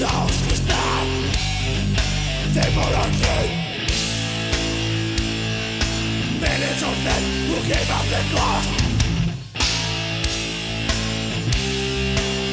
Those 0.00 0.36
who 0.44 0.54
stop 0.62 1.06
They 2.54 2.68
were 2.76 2.94
untrue 3.04 3.48
Millions 6.40 6.82
of 6.88 6.96
them 7.06 7.22
who 7.48 7.56
gave 7.68 7.90
up 7.90 8.06
their 8.12 8.26
cause 8.32 8.68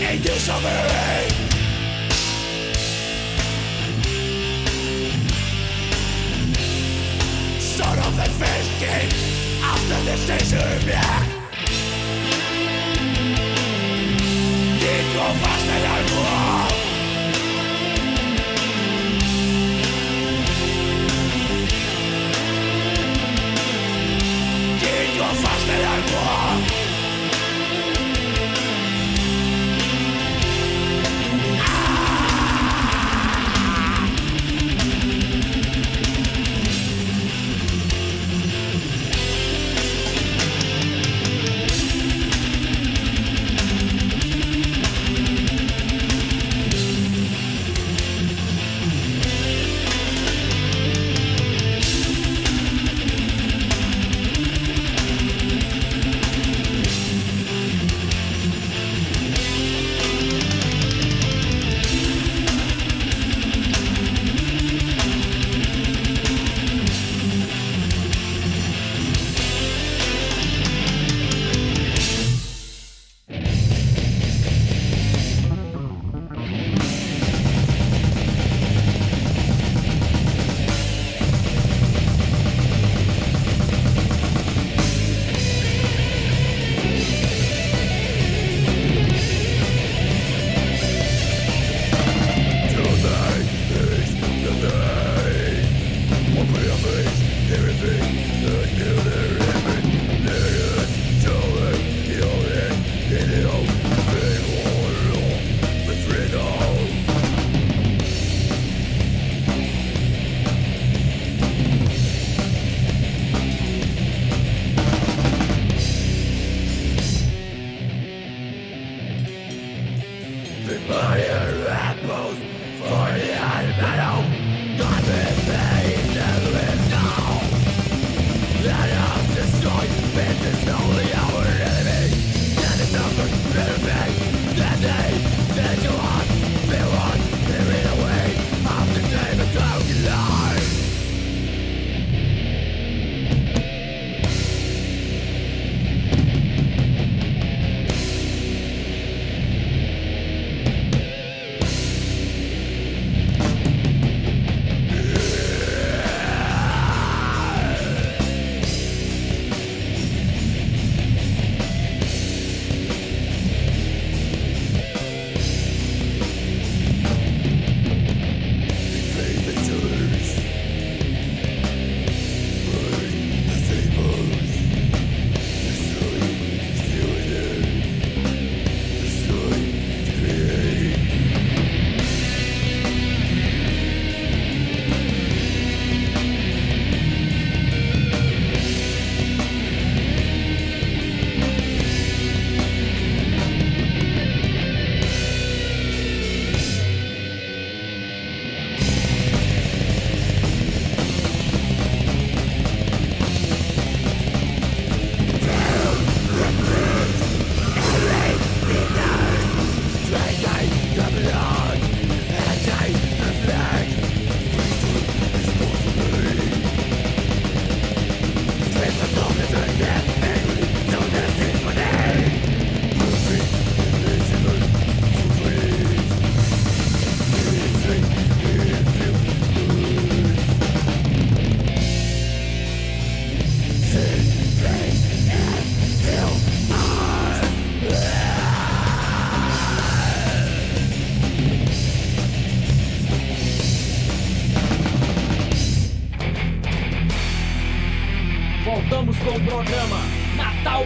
In 0.10 0.22
this 0.22 0.50
of 0.50 1.21
decision 10.40 10.71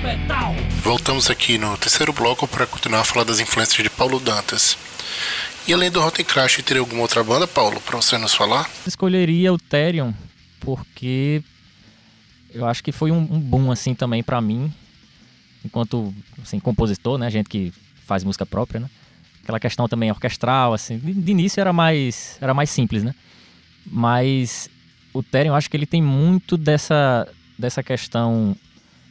Metal. 0.06 0.54
Voltamos 0.84 1.32
aqui 1.32 1.58
no 1.58 1.76
terceiro 1.78 2.14
bloco 2.14 2.48
para 2.48 2.68
continuar 2.68 3.02
a 3.02 3.04
falar 3.04 3.26
das 3.26 3.40
influências 3.40 3.82
de 3.82 3.90
Paulo 3.90 4.20
Dantas. 4.20 4.78
E 5.68 5.74
além 5.74 5.90
do 5.90 6.00
Rotten 6.00 6.24
Crash, 6.24 6.62
teria 6.64 6.80
alguma 6.80 7.02
outra 7.02 7.24
banda, 7.24 7.48
Paulo, 7.48 7.82
para 7.82 7.96
você 7.96 8.16
nos 8.20 8.36
falar? 8.36 8.70
Escolheria 8.86 9.52
o 9.52 9.58
Therion 9.58 10.14
porque 10.60 11.44
eu 12.54 12.66
acho 12.68 12.84
que 12.84 12.92
foi 12.92 13.12
um, 13.12 13.18
um 13.18 13.40
boom 13.40 13.72
assim 13.72 13.94
também 13.94 14.24
para 14.24 14.40
mim, 14.42 14.74
enquanto 15.64 16.14
assim, 16.42 16.60
compositor, 16.60 17.18
né, 17.18 17.30
gente 17.30 17.50
que 17.50 17.74
faz 18.06 18.24
música 18.24 18.46
própria, 18.46 18.82
né? 18.82 18.90
Aquela 19.44 19.60
questão 19.60 19.88
também 19.88 20.10
orquestral, 20.10 20.74
assim, 20.74 20.98
de, 20.98 21.14
de 21.14 21.32
início 21.32 21.62
era 21.62 21.72
mais 21.72 22.38
era 22.42 22.54
mais 22.54 22.70
simples, 22.70 23.04
né? 23.04 23.14
Mas 23.86 24.70
o 25.14 25.22
Therion, 25.24 25.52
eu 25.52 25.56
acho 25.56 25.70
que 25.70 25.78
ele 25.78 25.86
tem 25.86 26.02
muito 26.02 26.58
dessa 26.58 27.28
dessa 27.58 27.82
questão 27.82 28.56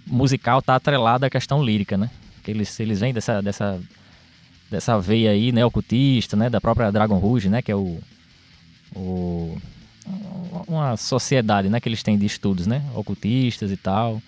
musical 0.06 0.60
tá 0.62 0.74
atrelada 0.74 1.26
à 1.26 1.30
questão 1.30 1.62
lírica, 1.62 1.96
né? 1.96 2.10
Que 2.42 2.50
eles 2.50 2.78
eles 2.80 3.00
vêm 3.00 3.12
dessa 3.12 3.40
dessa 3.40 3.80
dessa 4.70 4.98
veia 4.98 5.30
aí, 5.30 5.52
né, 5.52 5.64
ocultista, 5.64 6.36
né, 6.36 6.50
da 6.50 6.60
própria 6.60 6.90
Dragon 6.90 7.18
Rouge, 7.18 7.48
né, 7.48 7.62
que 7.62 7.70
é 7.70 7.76
o, 7.76 7.98
o 8.94 9.56
uma 10.66 10.96
sociedade, 10.96 11.68
né, 11.68 11.80
que 11.80 11.88
eles 11.88 12.02
têm 12.02 12.18
de 12.18 12.26
estudos, 12.26 12.66
né, 12.66 12.82
ocultistas 12.94 13.70
e 13.70 13.76
tal. 13.76 14.20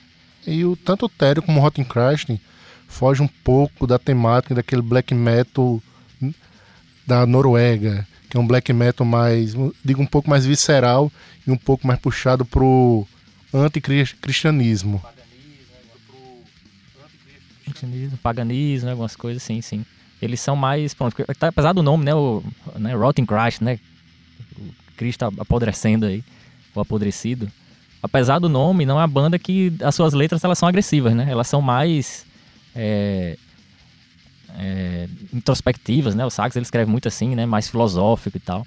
E 0.47 0.65
o, 0.65 0.77
tanto 0.77 1.07
o 1.07 1.09
Therion 1.09 1.43
como 1.43 1.59
o 1.59 1.63
Rotten 1.63 1.85
Christen 1.85 2.41
foge 2.87 3.23
um 3.23 3.29
pouco 3.29 3.87
da 3.87 3.99
temática 3.99 4.55
daquele 4.55 4.83
black 4.83 5.13
metal 5.15 5.83
da 7.07 7.27
Noruega, 7.27 8.07
que 8.29 8.37
é 8.37 8.41
um 8.41 8.47
black 8.47 8.73
metal 8.73 9.07
mais, 9.07 9.55
digo, 9.85 10.03
um 10.03 10.07
pouco 10.07 10.31
mais 10.31 10.47
visceral 10.47 11.11
e 11.47 11.51
um 11.51 11.57
pouco 11.57 11.87
mais 11.87 11.99
puxado 11.99 12.45
pro 12.45 13.07
anticristianismo. 13.53 15.03
Cristianismo, 17.81 18.19
paganismo, 18.19 18.91
algumas 18.91 19.17
coisas 19.17 19.43
assim, 19.43 19.61
sim. 19.61 19.85
Eles 20.21 20.41
são 20.41 20.57
mais, 20.57 20.95
pronto, 20.95 21.15
tá, 21.39 21.49
apesar 21.49 21.73
do 21.73 21.83
nome, 21.83 22.05
né, 22.05 22.15
o 22.15 22.43
né, 22.77 22.95
Rotten 22.95 23.27
Christ, 23.27 23.63
né, 23.63 23.79
o 24.59 24.73
Cristo 24.97 25.25
apodrecendo 25.39 26.07
aí, 26.07 26.25
o 26.75 26.81
apodrecido. 26.81 27.51
Apesar 28.03 28.39
do 28.39 28.49
nome, 28.49 28.87
não 28.87 28.99
é 28.99 29.01
uma 29.01 29.07
banda 29.07 29.39
que 29.39 29.73
as 29.83 29.95
suas 29.95 30.13
letras 30.15 30.43
elas 30.45 30.59
são 30.59 30.69
agressivas, 30.69 31.15
né? 31.15 31.27
Elas 31.29 31.49
são 31.49 31.61
mais 31.61 32.25
é, 32.75 33.37
é, 34.59 35.09
introspectivas, 35.33 36.15
né? 36.15 36.25
O 36.25 36.31
Sax 36.31 36.55
ele 36.55 36.63
escreve 36.63 36.91
muito 36.91 37.09
assim, 37.09 37.35
né? 37.35 37.47
Mais 37.47 37.69
filosófico 37.69 38.37
e 38.37 38.41
tal. 38.41 38.67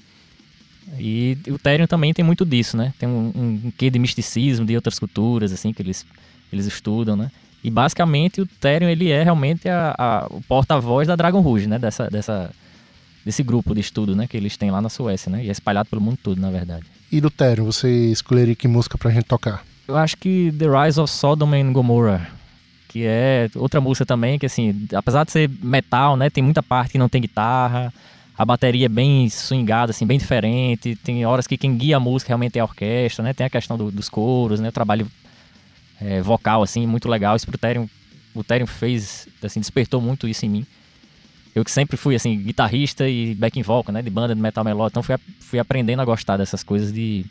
E 0.98 1.38
o 1.48 1.58
Therion 1.58 1.88
também 1.88 2.14
tem 2.14 2.26
muito 2.26 2.46
disso, 2.46 2.76
né? 2.76 2.94
Tem 2.98 3.08
um, 3.08 3.32
um, 3.36 3.62
um 3.66 3.72
quê 3.78 3.90
de 3.90 4.00
misticismo 4.00 4.66
de 4.66 4.76
outras 4.76 4.98
culturas, 4.98 5.52
assim, 5.52 5.72
que 5.72 5.82
eles, 5.82 6.06
eles 6.52 6.66
estudam, 6.66 7.16
né? 7.16 7.32
E 7.64 7.70
basicamente 7.70 8.42
o 8.42 8.46
Therion 8.46 8.90
ele 8.90 9.12
é 9.12 9.24
realmente 9.24 9.68
a, 9.68 9.96
a, 9.98 10.28
o 10.30 10.42
porta-voz 10.42 11.08
da 11.08 11.16
Dragon 11.16 11.42
Rouge, 11.42 11.68
né? 11.68 11.78
Dessa, 11.78 12.10
dessa, 12.10 12.52
desse 13.26 13.44
grupo 13.44 13.74
de 13.74 13.82
estudo, 13.82 14.16
né? 14.16 14.28
Que 14.28 14.38
eles 14.38 14.56
têm 14.56 14.72
lá 14.72 14.82
na 14.82 14.90
Suécia, 14.90 15.32
né? 15.32 15.44
E 15.44 15.50
é 15.50 15.52
espalhado 15.52 15.90
pelo 15.90 16.02
mundo 16.02 16.18
todo, 16.22 16.40
na 16.40 16.50
verdade. 16.50 16.86
E 17.12 17.20
do 17.20 17.30
Therion, 17.30 17.66
você 17.66 17.90
escolheria 18.12 18.56
que 18.56 18.68
música 18.68 18.98
pra 18.98 19.12
gente 19.12 19.26
tocar? 19.26 19.64
Eu 19.88 19.98
acho 19.98 20.16
que 20.18 20.54
The 20.58 20.66
Rise 20.68 21.00
of 21.00 21.12
Sodom 21.12 21.54
and 21.54 21.74
Gomorrah, 21.74 22.28
que 22.88 23.04
é 23.06 23.50
outra 23.56 23.82
música 23.82 24.06
também, 24.06 24.38
que 24.38 24.46
assim, 24.46 24.88
apesar 24.94 25.26
de 25.26 25.32
ser 25.32 25.50
metal, 25.62 26.16
né? 26.16 26.30
Tem 26.30 26.44
muita 26.44 26.62
parte 26.64 26.92
que 26.92 26.98
não 26.98 27.10
tem 27.10 27.22
guitarra, 27.22 27.92
a 28.40 28.46
bateria 28.46 28.86
é 28.86 28.90
bem 28.90 29.28
swingada, 29.30 29.92
assim, 29.92 30.06
bem 30.06 30.18
diferente. 30.18 30.96
Tem 30.96 31.26
horas 31.26 31.46
que 31.46 31.58
quem 31.58 31.76
guia 31.76 31.98
a 31.98 32.00
música 32.00 32.30
realmente 32.30 32.58
é 32.58 32.62
a 32.62 32.64
orquestra, 32.64 33.22
né? 33.22 33.34
Tem 33.34 33.46
a 33.46 33.50
questão 33.50 33.78
do, 33.78 33.92
dos 33.92 34.08
coros, 34.08 34.62
né? 34.62 34.70
O 34.70 34.72
trabalho 34.72 35.06
é, 36.02 36.22
vocal, 36.22 36.64
assim, 36.64 36.86
muito 36.86 37.10
legal. 37.10 37.36
Isso 37.36 37.46
pro 37.46 37.58
Therion, 37.58 37.86
o 38.34 38.44
Therion 38.44 38.68
fez, 38.68 39.28
assim, 39.44 39.60
despertou 39.60 40.02
muito 40.02 40.28
isso 40.28 40.46
em 40.46 40.50
mim. 40.50 40.66
Eu 41.54 41.66
que 41.66 41.72
sempre 41.72 41.98
fui, 41.98 42.16
assim, 42.16 42.38
guitarrista 42.38 43.10
e 43.10 43.36
backing 43.36 43.64
vocal, 43.64 43.94
né? 43.94 44.02
De 44.02 44.10
banda 44.10 44.36
de 44.36 44.42
metal 44.42 44.64
melódico. 44.64 45.00
Então 45.00 45.04
fui, 45.04 45.16
fui 45.40 45.60
aprendendo 45.60 46.02
a 46.02 46.06
gostar 46.06 46.38
dessas 46.38 46.64
coisas 46.64 46.94
de, 46.94 47.26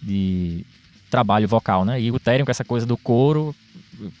de 0.00 0.64
trabalho 1.10 1.48
vocal, 1.48 1.84
né? 1.84 2.00
E 2.00 2.10
o 2.10 2.20
Therion 2.20 2.44
com 2.44 2.50
essa 2.50 2.64
coisa 2.64 2.86
do 2.86 2.96
coro, 2.96 3.54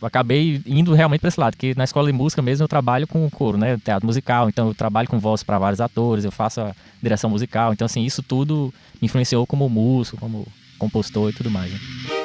acabei 0.00 0.60
indo 0.66 0.92
realmente 0.94 1.20
para 1.20 1.28
esse 1.28 1.40
lado, 1.40 1.56
que 1.56 1.74
na 1.76 1.84
escola 1.84 2.10
de 2.10 2.16
música 2.16 2.42
mesmo 2.42 2.64
eu 2.64 2.68
trabalho 2.68 3.06
com 3.06 3.28
coro, 3.30 3.58
né? 3.58 3.78
Teatro 3.78 4.06
musical, 4.06 4.48
então 4.48 4.68
eu 4.68 4.74
trabalho 4.74 5.08
com 5.08 5.18
voz 5.18 5.42
para 5.42 5.58
vários 5.58 5.80
atores, 5.80 6.24
eu 6.24 6.32
faço 6.32 6.60
a 6.60 6.74
direção 7.02 7.30
musical. 7.30 7.72
Então, 7.72 7.86
assim, 7.86 8.04
isso 8.04 8.22
tudo 8.22 8.72
me 9.00 9.06
influenciou 9.06 9.46
como 9.46 9.68
músico, 9.68 10.16
como 10.16 10.46
compositor 10.78 11.30
e 11.30 11.32
tudo 11.32 11.50
mais. 11.50 11.70
Né? 11.72 12.21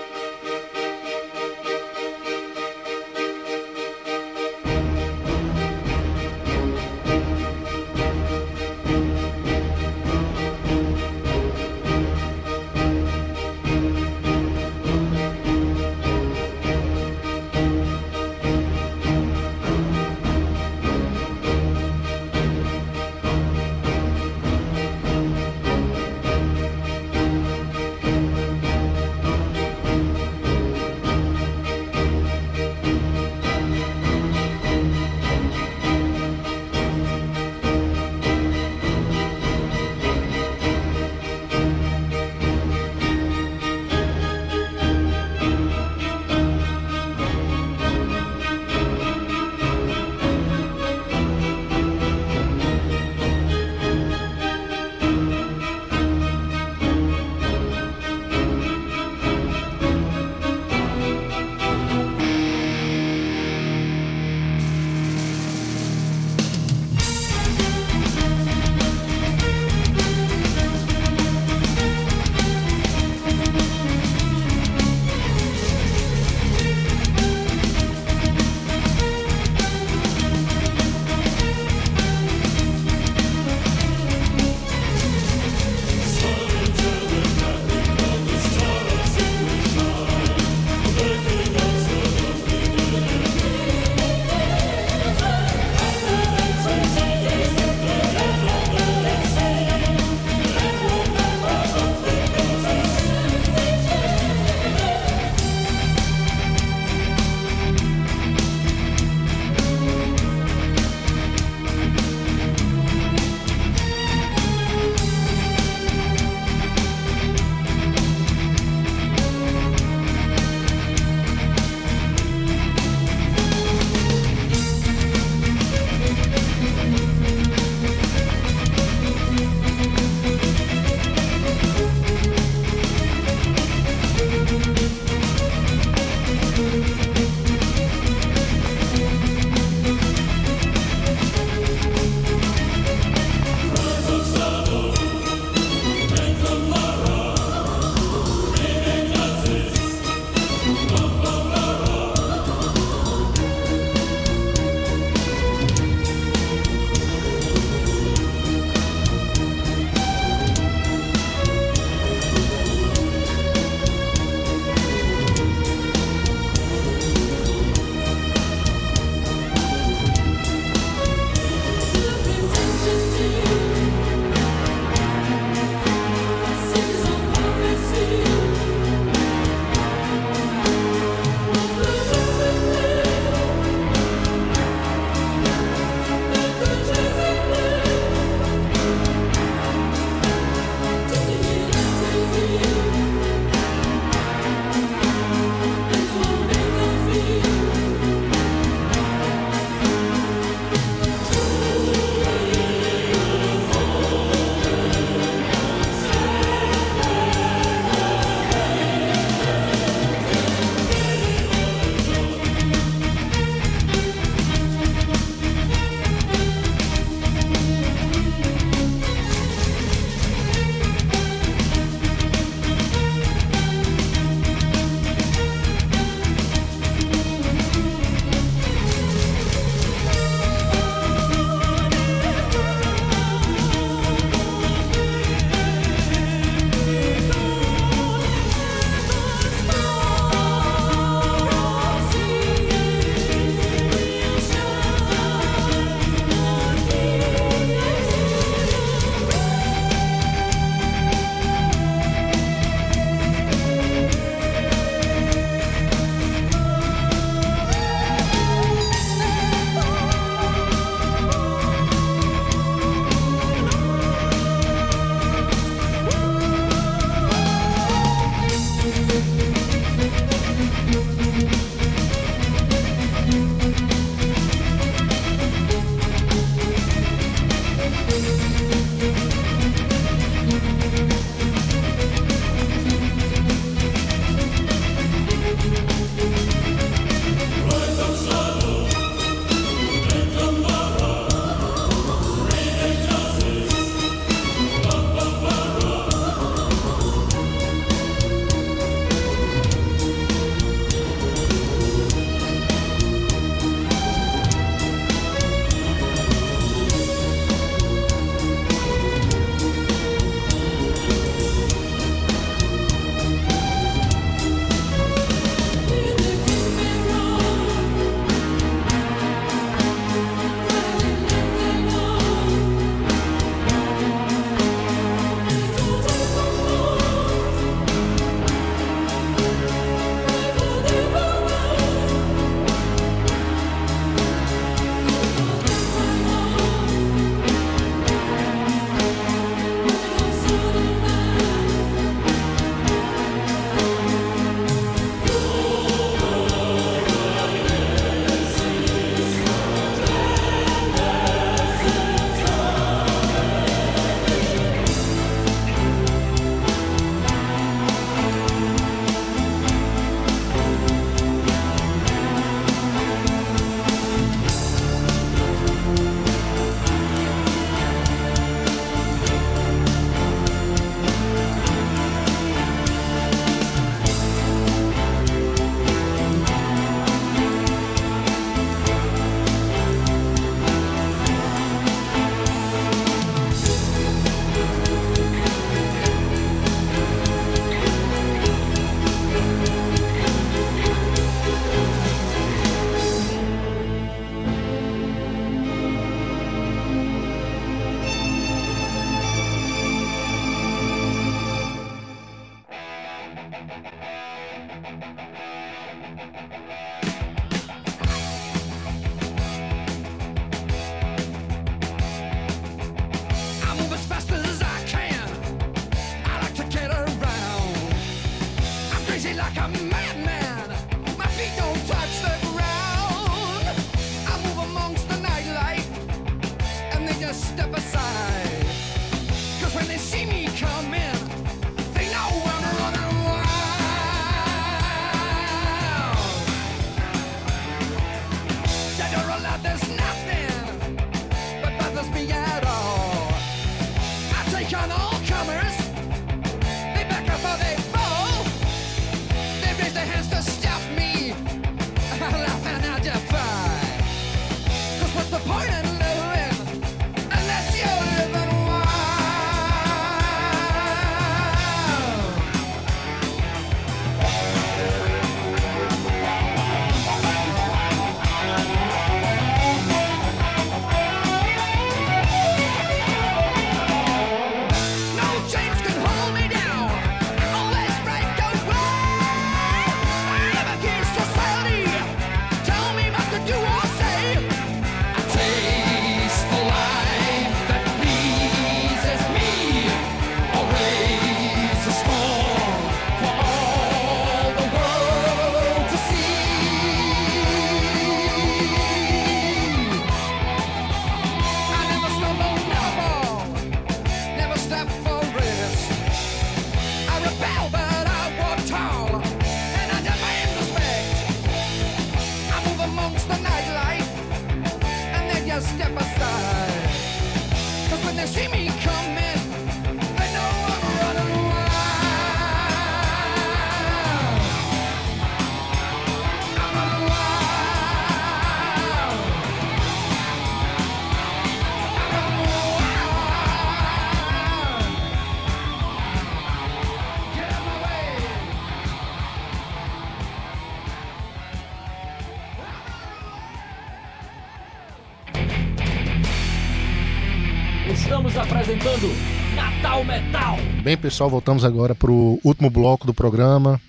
Natal. 550.28 550.58
Bem, 550.84 550.98
pessoal, 550.98 551.30
voltamos 551.30 551.64
agora 551.64 551.96
para 551.96 552.12
o 552.12 552.40
último 552.44 552.70
bloco 552.70 553.08
do 553.08 553.14
programa. 553.14 553.80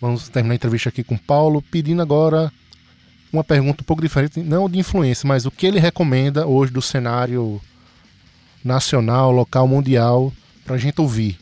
Vamos 0.00 0.28
terminar 0.28 0.54
a 0.54 0.56
entrevista 0.56 0.88
aqui 0.88 1.04
com 1.04 1.14
o 1.14 1.18
Paulo, 1.18 1.62
pedindo 1.62 2.02
agora 2.02 2.52
uma 3.32 3.44
pergunta 3.44 3.82
um 3.82 3.84
pouco 3.84 4.02
diferente, 4.02 4.40
não 4.40 4.68
de 4.68 4.78
influência, 4.78 5.26
mas 5.26 5.46
o 5.46 5.50
que 5.50 5.66
ele 5.66 5.78
recomenda 5.78 6.46
hoje 6.46 6.72
do 6.72 6.82
cenário 6.82 7.60
nacional, 8.64 9.30
local, 9.30 9.68
mundial, 9.68 10.32
para 10.64 10.74
a 10.74 10.78
gente 10.78 11.00
ouvir. 11.00 11.38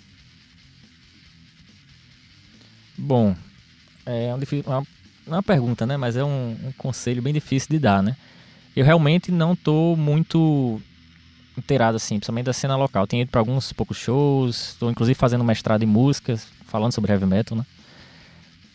Bom, 2.97 3.35
é 4.05 4.35
uma 4.35 4.87
é 5.27 5.31
uma 5.31 5.43
pergunta, 5.43 5.87
né? 5.87 5.97
Mas 5.97 6.17
é 6.17 6.25
um, 6.25 6.57
um 6.63 6.73
conselho 6.77 7.23
bem 7.23 7.33
difícil 7.33 7.69
de 7.71 7.79
dar, 7.79 8.03
né? 8.03 8.17
Eu 8.75 8.85
realmente 8.85 9.33
não 9.33 9.57
tô 9.57 9.97
muito 9.97 10.81
inteirado, 11.57 11.97
assim, 11.97 12.17
principalmente 12.17 12.47
da 12.47 12.53
cena 12.53 12.77
local. 12.77 13.07
Tenho 13.07 13.23
ido 13.23 13.31
para 13.31 13.41
alguns 13.41 13.73
poucos 13.73 13.97
shows, 13.97 14.71
estou 14.71 14.91
inclusive 14.91 15.19
fazendo 15.19 15.45
mestrado 15.45 15.83
em 15.83 15.87
músicas, 15.87 16.47
falando 16.67 16.93
sobre 16.93 17.13
heavy 17.13 17.27
metal, 17.27 17.57
né? 17.57 17.65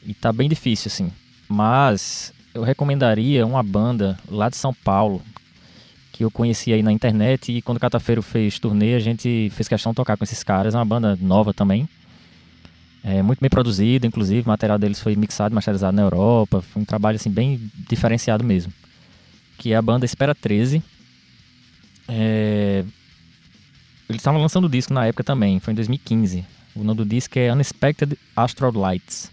E 0.03 0.13
tá 0.13 0.33
bem 0.33 0.49
difícil, 0.49 0.89
assim. 0.89 1.11
Mas 1.47 2.33
eu 2.53 2.63
recomendaria 2.63 3.45
uma 3.45 3.61
banda 3.61 4.17
lá 4.29 4.49
de 4.49 4.57
São 4.57 4.73
Paulo, 4.73 5.21
que 6.11 6.23
eu 6.23 6.31
conheci 6.31 6.73
aí 6.73 6.83
na 6.83 6.91
internet 6.91 7.51
e 7.51 7.61
quando 7.61 7.77
o 7.77 7.79
Catafeiro 7.79 8.21
fez 8.21 8.59
turnê, 8.59 8.95
a 8.95 8.99
gente 8.99 9.51
fez 9.53 9.67
questão 9.67 9.91
de 9.91 9.95
tocar 9.95 10.17
com 10.17 10.23
esses 10.23 10.43
caras, 10.43 10.75
é 10.75 10.77
uma 10.77 10.85
banda 10.85 11.17
nova 11.21 11.53
também. 11.53 11.87
É 13.03 13.21
muito 13.23 13.39
bem 13.39 13.49
produzida, 13.49 14.05
inclusive, 14.05 14.41
o 14.45 14.49
material 14.49 14.77
deles 14.77 14.99
foi 14.99 15.15
mixado 15.15 15.53
e 15.53 15.55
masterizado 15.55 15.95
na 15.95 16.03
Europa, 16.03 16.61
foi 16.61 16.81
um 16.81 16.85
trabalho 16.85 17.15
assim 17.15 17.31
bem 17.31 17.59
diferenciado 17.89 18.43
mesmo. 18.43 18.71
Que 19.57 19.73
é 19.73 19.75
a 19.75 19.81
banda 19.81 20.05
Espera 20.05 20.35
13. 20.35 20.83
É... 22.11 22.83
Eles 24.09 24.19
estavam 24.19 24.41
lançando 24.41 24.65
o 24.65 24.69
disco 24.69 24.93
na 24.93 25.05
época 25.05 25.23
também, 25.23 25.59
foi 25.59 25.71
em 25.71 25.75
2015. 25.75 26.43
O 26.75 26.83
nome 26.83 26.97
do 26.97 27.05
disco 27.05 27.39
é 27.39 27.51
Unexpected 27.51 28.17
Astral 28.35 28.73
Lights. 28.73 29.31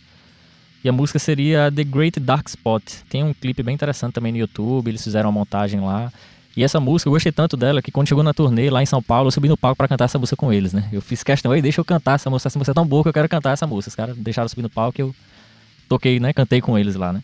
E 0.85 0.89
a 0.89 0.93
música 0.93 1.19
seria 1.19 1.73
The 1.73 1.83
Great 1.83 2.21
Dark 2.21 2.47
Spot. 2.49 2.83
Tem 3.09 3.25
um 3.25 3.35
clipe 3.35 3.63
bem 3.63 3.75
interessante 3.75 4.15
também 4.15 4.31
no 4.31 4.39
YouTube, 4.39 4.89
eles 4.89 5.03
fizeram 5.03 5.29
uma 5.29 5.41
montagem 5.41 5.81
lá. 5.81 6.13
E 6.57 6.63
essa 6.63 6.79
música, 6.79 7.09
eu 7.09 7.13
gostei 7.13 7.33
tanto 7.33 7.57
dela 7.57 7.83
que 7.83 7.91
quando 7.91 8.09
chegou 8.09 8.23
na 8.23 8.33
turnê 8.33 8.71
lá 8.71 8.83
em 8.83 8.87
São 8.87 9.03
Paulo, 9.03 9.29
eu 9.29 9.31
subi 9.33 9.49
no 9.49 9.57
palco 9.57 9.77
para 9.77 9.89
cantar 9.89 10.05
essa 10.05 10.19
música 10.19 10.37
com 10.37 10.53
eles, 10.53 10.73
né? 10.73 10.89
Eu 10.93 11.01
fiz 11.01 11.23
questão, 11.23 11.53
aí 11.53 11.61
deixa 11.61 11.81
eu 11.81 11.85
cantar 11.85 12.15
essa 12.15 12.31
música, 12.31 12.49
essa 12.49 12.59
música 12.59 12.73
é 12.73 12.75
tão 12.75 12.87
boa 12.87 13.03
que 13.03 13.09
eu 13.09 13.13
quero 13.13 13.29
cantar 13.29 13.53
essa 13.53 13.67
música. 13.67 13.91
Os 13.91 13.95
caras 13.95 14.17
deixaram 14.17 14.49
subir 14.49 14.63
no 14.63 14.71
palco 14.71 15.01
e 15.01 15.03
eu 15.03 15.15
toquei, 15.89 16.21
né? 16.21 16.33
Cantei 16.33 16.61
com 16.61 16.79
eles 16.79 16.95
lá, 16.95 17.13
né? 17.13 17.23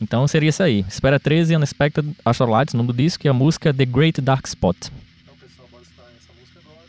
Então 0.00 0.26
seria 0.26 0.50
isso 0.50 0.62
aí. 0.62 0.84
Espera 0.88 1.18
13 1.18 1.56
Unexpected 1.56 2.14
Astral 2.24 2.50
Lights, 2.50 2.74
o 2.74 2.76
nome 2.76 2.88
do 2.88 2.94
disco, 2.94 3.26
e 3.26 3.28
a 3.28 3.32
música 3.32 3.72
The 3.72 3.84
Great 3.84 4.20
Dark 4.20 4.46
Spot. 4.46 4.76
Então, 4.76 5.36
pessoal, 5.36 5.68
bora 5.70 5.82
estar 5.82 6.02
essa 6.02 6.32
música 6.38 6.60
agora. 6.60 6.86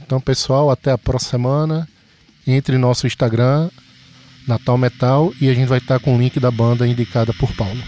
Então, 0.00 0.20
pessoal, 0.20 0.70
até 0.70 0.92
a 0.92 0.98
próxima 0.98 1.30
semana. 1.30 1.88
Entre 2.46 2.74
no 2.74 2.88
nosso 2.88 3.06
Instagram, 3.06 3.70
Natal 4.46 4.76
Metal, 4.76 5.32
e 5.40 5.48
a 5.48 5.54
gente 5.54 5.66
vai 5.66 5.78
estar 5.78 5.98
com 5.98 6.14
o 6.14 6.18
link 6.18 6.38
da 6.38 6.50
banda 6.50 6.86
indicada 6.86 7.32
por 7.32 7.50
Paulo. 7.54 7.82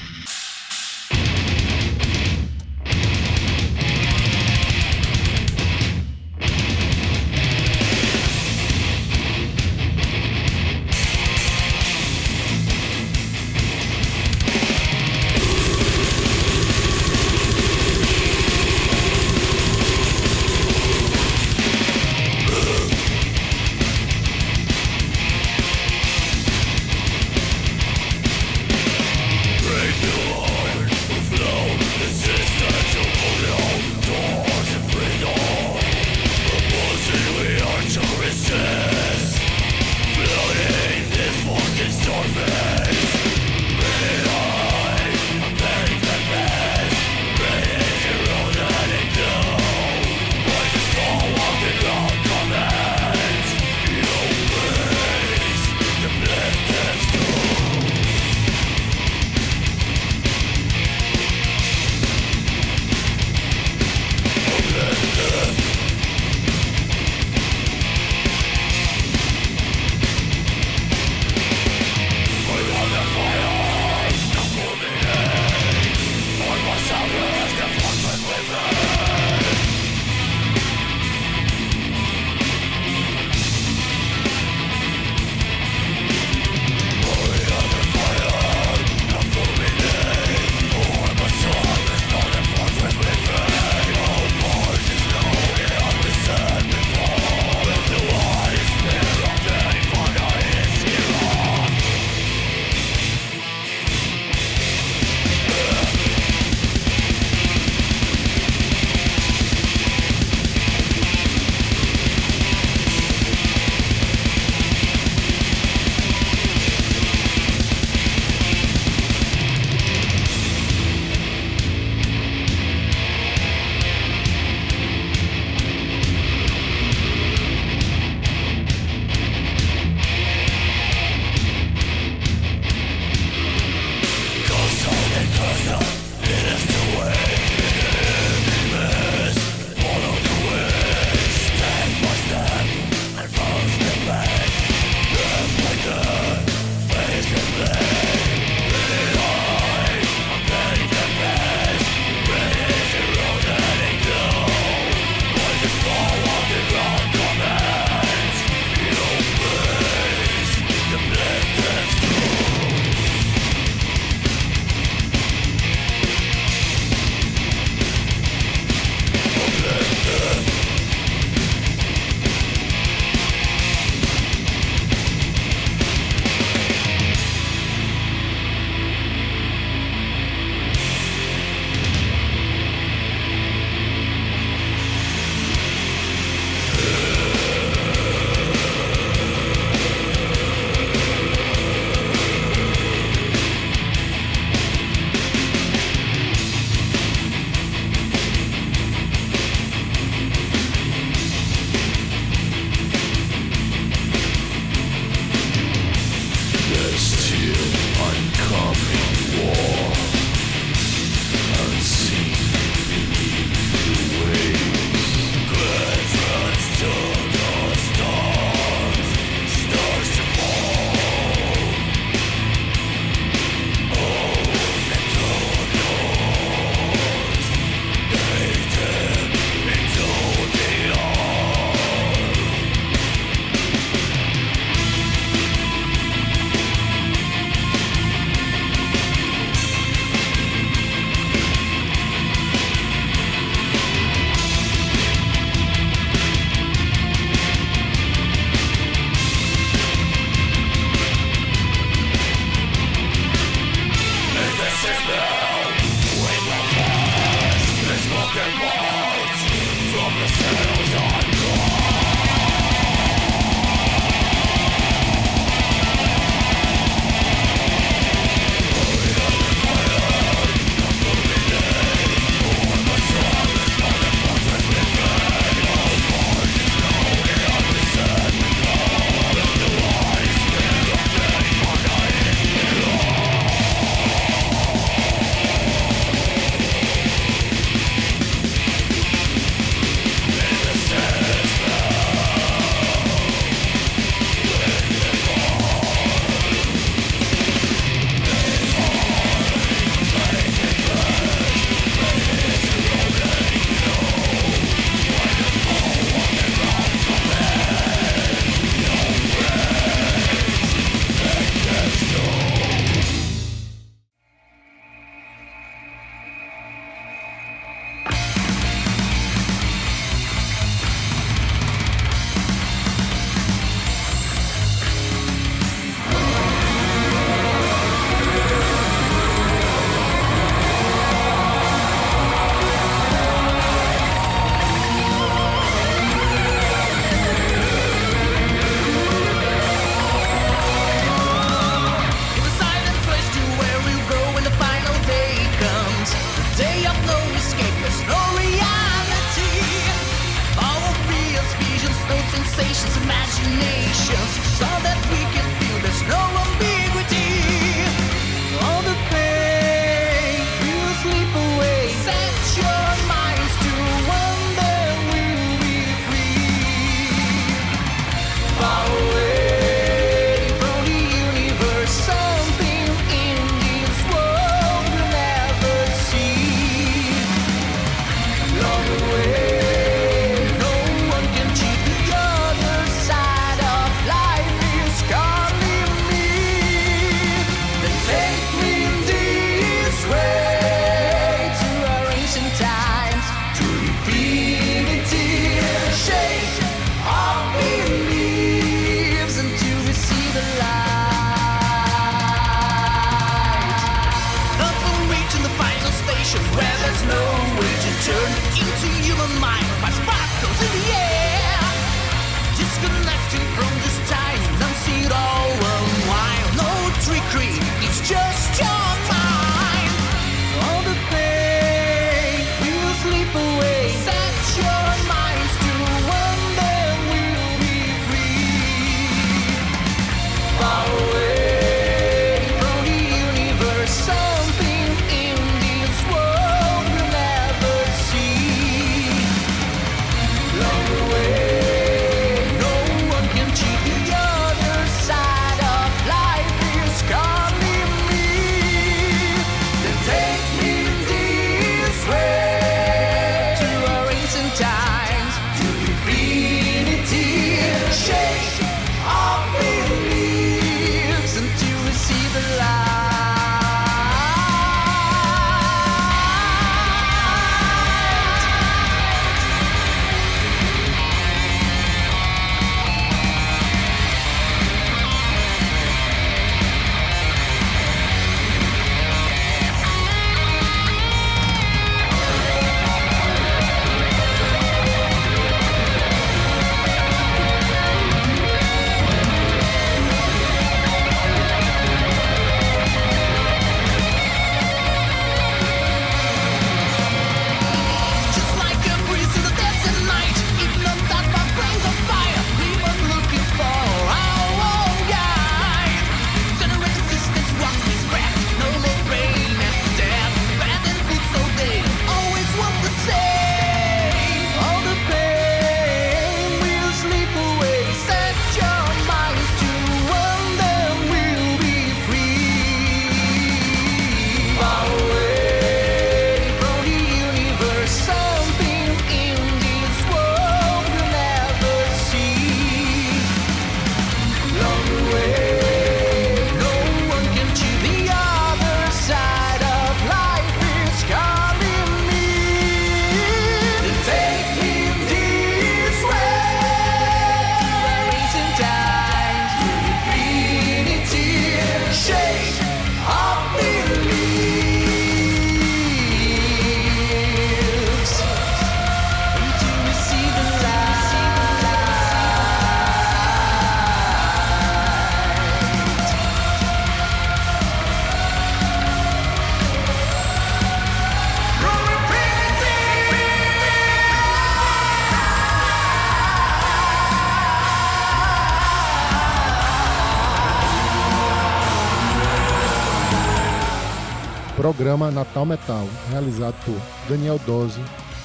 Programa 584.86 585.10
Natal 585.10 585.44
Metal, 585.44 585.84
realizado 586.10 586.54
por 586.64 586.80
Daniel 587.08 587.40
Dose, 587.44 587.80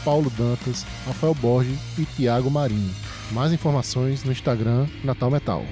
Paulo 0.05 0.29
Dantas, 0.37 0.85
Rafael 1.07 1.33
Borges 1.33 1.79
e 1.97 2.05
Tiago 2.05 2.51
Marinho. 2.51 2.93
Mais 3.31 3.51
informações 3.51 4.23
no 4.23 4.31
Instagram 4.31 4.85
Natal 5.03 5.31
Metal. 5.31 5.65